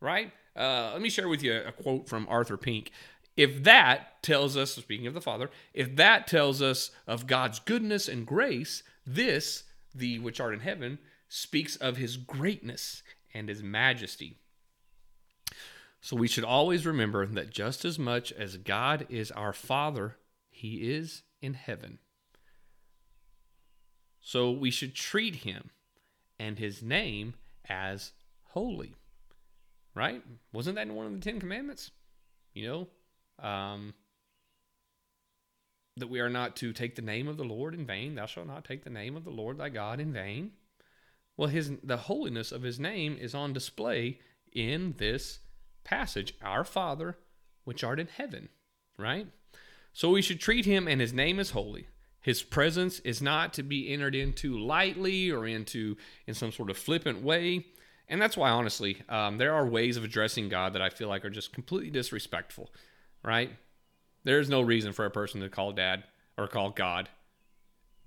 right? 0.00 0.32
Uh, 0.56 0.90
let 0.92 1.02
me 1.02 1.10
share 1.10 1.28
with 1.28 1.42
you 1.42 1.54
a 1.54 1.72
quote 1.72 2.08
from 2.08 2.26
Arthur 2.30 2.56
Pink. 2.56 2.90
If 3.36 3.64
that 3.64 4.22
tells 4.22 4.56
us, 4.56 4.74
speaking 4.74 5.06
of 5.06 5.12
the 5.12 5.20
Father, 5.20 5.50
if 5.74 5.94
that 5.96 6.26
tells 6.26 6.62
us 6.62 6.90
of 7.06 7.26
God's 7.26 7.58
goodness 7.58 8.08
and 8.08 8.26
grace, 8.26 8.82
this, 9.06 9.64
the 9.94 10.18
which 10.18 10.40
art 10.40 10.54
in 10.54 10.60
heaven, 10.60 10.98
speaks 11.28 11.76
of 11.76 11.98
his 11.98 12.16
greatness 12.16 13.02
and 13.34 13.48
his 13.48 13.62
majesty. 13.62 14.38
So 16.00 16.16
we 16.16 16.28
should 16.28 16.44
always 16.44 16.86
remember 16.86 17.26
that 17.26 17.50
just 17.50 17.84
as 17.84 17.98
much 17.98 18.32
as 18.32 18.56
God 18.56 19.06
is 19.10 19.30
our 19.32 19.52
Father, 19.52 20.16
he 20.48 20.90
is 20.90 21.22
in 21.42 21.54
heaven. 21.54 21.98
So 24.26 24.50
we 24.50 24.72
should 24.72 24.96
treat 24.96 25.36
him 25.36 25.70
and 26.36 26.58
his 26.58 26.82
name 26.82 27.34
as 27.68 28.10
holy. 28.46 28.96
Right? 29.94 30.20
Wasn't 30.52 30.74
that 30.74 30.88
in 30.88 30.96
one 30.96 31.06
of 31.06 31.12
the 31.12 31.20
Ten 31.20 31.38
Commandments? 31.38 31.92
You 32.52 32.88
know, 33.38 33.48
um, 33.48 33.94
that 35.96 36.10
we 36.10 36.18
are 36.18 36.28
not 36.28 36.56
to 36.56 36.72
take 36.72 36.96
the 36.96 37.02
name 37.02 37.28
of 37.28 37.36
the 37.36 37.44
Lord 37.44 37.72
in 37.72 37.86
vain. 37.86 38.16
Thou 38.16 38.26
shalt 38.26 38.48
not 38.48 38.64
take 38.64 38.82
the 38.82 38.90
name 38.90 39.16
of 39.16 39.22
the 39.22 39.30
Lord 39.30 39.58
thy 39.58 39.68
God 39.68 40.00
in 40.00 40.12
vain. 40.12 40.50
Well, 41.36 41.48
his 41.48 41.70
the 41.84 41.96
holiness 41.96 42.50
of 42.50 42.62
his 42.62 42.80
name 42.80 43.16
is 43.20 43.32
on 43.32 43.52
display 43.52 44.18
in 44.52 44.96
this 44.98 45.38
passage. 45.84 46.34
Our 46.42 46.64
Father, 46.64 47.16
which 47.62 47.84
art 47.84 48.00
in 48.00 48.08
heaven, 48.08 48.48
right? 48.98 49.28
So 49.92 50.10
we 50.10 50.20
should 50.20 50.40
treat 50.40 50.64
him 50.64 50.88
and 50.88 51.00
his 51.00 51.12
name 51.12 51.38
as 51.38 51.50
holy. 51.50 51.86
His 52.26 52.42
presence 52.42 52.98
is 53.00 53.22
not 53.22 53.54
to 53.54 53.62
be 53.62 53.92
entered 53.92 54.16
into 54.16 54.58
lightly 54.58 55.30
or 55.30 55.46
into 55.46 55.96
in 56.26 56.34
some 56.34 56.50
sort 56.50 56.70
of 56.70 56.76
flippant 56.76 57.22
way. 57.22 57.66
And 58.08 58.20
that's 58.20 58.36
why, 58.36 58.50
honestly, 58.50 59.00
um, 59.08 59.38
there 59.38 59.54
are 59.54 59.64
ways 59.64 59.96
of 59.96 60.02
addressing 60.02 60.48
God 60.48 60.72
that 60.72 60.82
I 60.82 60.90
feel 60.90 61.06
like 61.06 61.24
are 61.24 61.30
just 61.30 61.52
completely 61.52 61.88
disrespectful, 61.88 62.72
right? 63.22 63.52
There's 64.24 64.50
no 64.50 64.60
reason 64.60 64.92
for 64.92 65.04
a 65.04 65.10
person 65.10 65.40
to 65.40 65.48
call 65.48 65.70
dad 65.70 66.02
or 66.36 66.48
call 66.48 66.70
God 66.70 67.08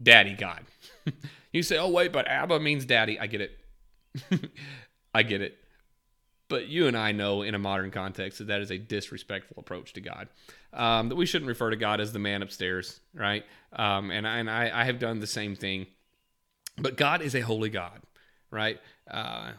Daddy 0.04 0.34
God. 0.34 0.66
you 1.54 1.64
say, 1.64 1.78
oh, 1.78 1.88
wait, 1.88 2.12
but 2.12 2.28
Abba 2.28 2.60
means 2.60 2.84
daddy. 2.84 3.18
I 3.18 3.28
get 3.28 3.40
it. 3.40 3.58
I 5.14 5.24
get 5.24 5.42
it. 5.42 5.58
But 6.50 6.68
you 6.68 6.88
and 6.88 6.98
I 6.98 7.12
know 7.12 7.44
in 7.44 7.56
a 7.56 7.60
modern 7.60 7.92
context 7.92 8.40
that 8.40 8.48
that 8.48 8.62
is 8.62 8.72
a 8.72 8.78
disrespectful 8.78 9.58
approach 9.60 9.94
to 9.94 10.02
God. 10.02 10.28
Um, 10.74 11.10
that 11.10 11.16
we 11.16 11.26
shouldn't 11.26 11.48
refer 11.48 11.70
to 11.70 11.76
God 11.76 12.02
as 12.02 12.12
the 12.12 12.20
man 12.20 12.42
upstairs, 12.42 13.00
right? 13.14 13.46
Um, 13.74 14.12
and 14.12 14.28
I, 14.28 14.38
and 14.38 14.50
I, 14.50 14.82
I, 14.82 14.84
have 14.84 15.00
done 15.00 15.20
the 15.20 15.28
same 15.28 15.56
thing. 15.56 15.88
But 16.78 16.96
God 16.96 17.22
is 17.22 17.36
a 17.36 17.42
holy 17.42 17.70
God, 17.70 18.02
right? 18.52 18.80
Uh, 19.10 19.54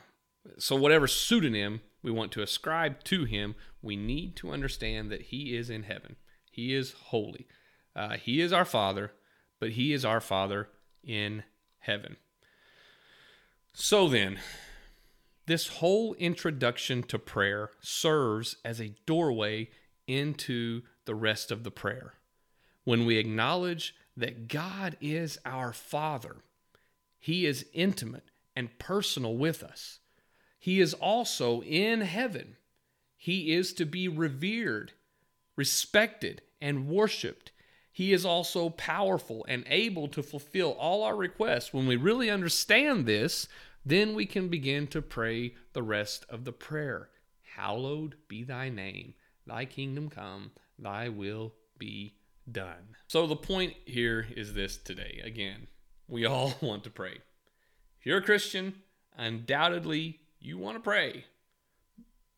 so 0.59 0.77
whatever 0.77 1.07
pseudonym 1.07 1.81
we 2.03 2.11
want 2.11 2.33
to 2.33 2.43
ascribe 2.43 3.03
to 3.05 3.25
him, 3.25 3.55
we 3.83 3.97
need 3.97 4.37
to 4.37 4.51
understand 4.51 5.11
that 5.11 5.23
he 5.23 5.57
is 5.57 5.71
in 5.71 5.85
heaven. 5.85 6.17
He 6.51 6.75
is 6.75 6.93
holy. 6.93 7.47
Uh, 7.95 8.17
he 8.17 8.41
is 8.41 8.53
our 8.53 8.65
Father, 8.65 9.13
but 9.59 9.71
he 9.71 9.93
is 9.93 10.05
our 10.05 10.21
Father 10.21 10.69
in 11.03 11.45
heaven. 11.81 12.17
So 13.73 14.09
then, 14.09 14.39
this 15.51 15.67
whole 15.67 16.15
introduction 16.15 17.03
to 17.03 17.19
prayer 17.19 17.71
serves 17.81 18.55
as 18.65 18.81
a 18.81 18.95
doorway 19.05 19.69
into 20.07 20.83
the 21.07 21.15
rest 21.15 21.51
of 21.51 21.65
the 21.65 21.73
prayer. 21.73 22.15
When 22.85 23.05
we 23.05 23.17
acknowledge 23.17 23.97
that 24.17 24.47
God 24.47 24.97
is 25.01 25.39
our 25.45 25.73
Father, 25.73 26.37
He 27.19 27.47
is 27.47 27.67
intimate 27.73 28.31
and 28.55 28.79
personal 28.79 29.37
with 29.37 29.65
us. 29.65 29.99
He 30.57 30.81
is 30.81 30.95
also 30.95 31.63
in 31.63 32.03
heaven. 32.03 32.57
He 33.17 33.53
is 33.53 33.73
to 33.73 33.85
be 33.85 34.07
revered, 34.07 34.93
respected, 35.57 36.43
and 36.61 36.87
worshiped. 36.87 37.51
He 37.91 38.13
is 38.13 38.25
also 38.25 38.71
powerful 38.71 39.45
and 39.49 39.65
able 39.67 40.07
to 40.09 40.23
fulfill 40.23 40.71
all 40.73 41.03
our 41.03 41.17
requests. 41.17 41.75
When 41.75 41.89
we 41.89 41.97
really 41.97 42.31
understand 42.31 43.05
this, 43.05 43.49
then 43.85 44.15
we 44.15 44.27
can 44.27 44.49
begin 44.49 44.87
to 44.89 45.03
pray 45.03 45.55
the 45.73 45.83
rest 45.83 46.27
of 46.29 46.45
the 46.45 46.53
prayer. 46.53 47.09
Hallowed 47.57 48.17
be 48.29 48.45
thy 48.45 48.69
name, 48.69 49.15
thy 49.47 49.65
kingdom 49.65 50.09
come, 50.09 50.53
thy 50.79 51.09
will 51.09 51.55
be 51.79 52.15
done. 52.51 52.97
So 53.07 53.27
the 53.27 53.37
point 53.37 53.75
here 53.85 54.27
is 54.37 54.55
this 54.55 54.77
today. 54.77 55.21
Again, 55.25 55.67
we 56.09 56.27
all 56.27 56.55
want 56.61 56.85
to 56.85 56.91
pray. 56.91 57.19
If 57.99 58.07
you're 58.07 58.19
a 58.19 58.23
Christian, 58.23 58.75
undoubtedly 59.17 60.21
you 60.41 60.59
want 60.59 60.77
to 60.77 60.83
pray. 60.83 61.25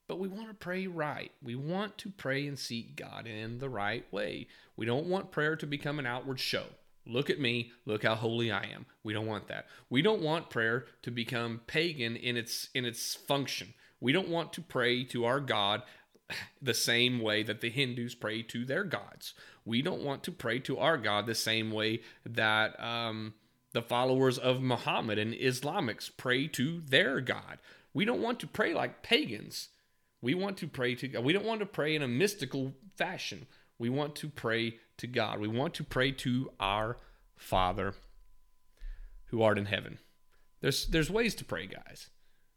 But 0.09 0.19
we 0.19 0.29
want 0.29 0.49
to 0.49 0.55
pray 0.55 0.87
right. 0.87 1.31
We 1.43 1.55
want 1.55 1.97
to 1.99 2.11
pray 2.11 2.47
and 2.47 2.59
seek 2.59 2.97
God 2.97 3.27
in 3.27 3.59
the 3.59 3.69
right 3.69 4.05
way. 4.13 4.49
We 4.77 4.85
don't 4.85 5.07
want 5.07 5.31
prayer 5.31 5.57
to 5.57 5.67
become 5.67 5.99
an 5.99 6.07
outward 6.07 6.41
show. 6.41 6.65
Look 7.07 7.31
at 7.31 7.41
me, 7.41 7.73
look 7.85 8.05
how 8.05 8.15
holy 8.15 8.53
I 8.53 8.65
am. 8.65 8.87
We 9.03 9.13
don't 9.13 9.27
want 9.27 9.49
that. 9.49 9.67
We 9.91 10.03
don't 10.03 10.23
want 10.23 10.51
prayer 10.51 10.87
to 11.03 11.11
become 11.11 11.61
pagan 11.67 12.17
in 12.17 12.37
its 12.37 12.69
in 12.75 12.85
its 12.85 13.15
function. 13.15 13.75
We 14.01 14.13
don't 14.13 14.29
want 14.29 14.53
to 14.55 14.61
pray 14.61 15.05
to 15.05 15.25
our 15.25 15.41
God 15.41 15.83
the 16.63 16.75
same 16.75 17.21
way 17.21 17.43
that 17.43 17.61
the 17.61 17.71
Hindus 17.71 18.15
pray 18.15 18.43
to 18.43 18.65
their 18.65 18.85
gods. 18.85 19.35
We 19.65 19.83
don't 19.83 20.03
want 20.03 20.23
to 20.25 20.33
pray 20.33 20.59
to 20.61 20.79
our 20.79 20.97
God 20.97 21.27
the 21.27 21.35
same 21.35 21.71
way 21.71 22.01
that 22.25 22.79
um, 22.83 23.35
the 23.73 23.83
followers 23.83 24.39
of 24.39 24.61
Muhammad 24.61 25.19
and 25.19 25.35
Islamics 25.35 26.11
pray 26.17 26.47
to 26.49 26.83
their 26.87 27.21
God. 27.21 27.59
We 27.95 28.05
don't 28.05 28.23
want 28.23 28.41
to 28.41 28.47
pray 28.47 28.75
like 28.75 29.03
pagans. 29.03 29.69
We 30.21 30.35
want 30.35 30.57
to 30.59 30.69
pray 30.69 30.95
to 30.97 31.09
God. 31.09 31.25
We 31.25 31.33
don't 31.33 31.45
want 31.45 31.61
to 31.61 31.67
pray 31.67 31.95
in 31.95 32.03
a 32.03 32.09
mystical 32.09 32.75
fashion. 32.97 33.47
We 33.79 33.89
want 33.89 34.15
to 34.17 34.29
pray 34.29 34.77
to 35.03 35.07
God. 35.07 35.39
We 35.39 35.49
want 35.49 35.75
to 35.75 35.85
pray 35.85 36.11
to 36.13 36.51
our 36.59 36.97
Father 37.37 37.95
who 39.27 39.43
art 39.43 39.59
in 39.59 39.67
heaven. 39.67 39.99
There's 40.61 40.87
there's 40.87 41.11
ways 41.11 41.35
to 41.37 41.45
pray, 41.45 41.67
guys. 41.67 42.09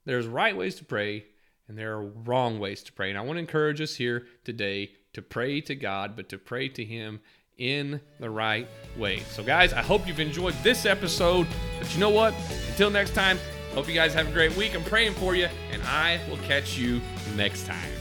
There's 0.06 0.28
right 0.28 0.56
ways 0.56 0.76
to 0.76 0.86
pray 0.86 1.26
and 1.68 1.78
there 1.78 1.94
are 1.94 2.04
wrong 2.04 2.60
ways 2.60 2.84
to 2.84 2.94
pray. 2.94 3.10
And 3.10 3.18
I 3.18 3.22
want 3.22 3.38
to 3.38 3.40
encourage 3.40 3.82
us 3.82 3.96
here 3.96 4.28
today 4.44 4.92
to 5.14 5.22
pray 5.22 5.62
to 5.62 5.76
God, 5.76 6.16
but 6.16 6.30
to 6.30 6.38
pray 6.38 6.70
to 6.70 6.86
him 6.86 7.20
in 7.58 8.00
the 8.20 8.30
right 8.30 8.68
way. 8.98 9.20
So 9.32 9.44
guys, 9.44 9.74
I 9.74 9.82
hope 9.82 10.08
you've 10.08 10.20
enjoyed 10.20 10.54
this 10.62 10.86
episode. 10.86 11.48
But 11.80 11.92
you 11.94 12.00
know 12.00 12.12
what? 12.12 12.36
Until 12.70 12.92
next 12.92 13.16
time, 13.16 13.40
hope 13.74 13.88
you 13.88 13.96
guys 13.96 14.14
have 14.14 14.28
a 14.28 14.32
great 14.32 14.56
week. 14.56 14.76
I'm 14.76 14.84
praying 14.84 15.14
for 15.14 15.36
you 15.36 15.48
and 15.72 15.82
I 15.84 16.20
will 16.30 16.38
catch 16.38 16.78
you 16.78 17.02
next 17.36 17.66
time. 17.66 17.95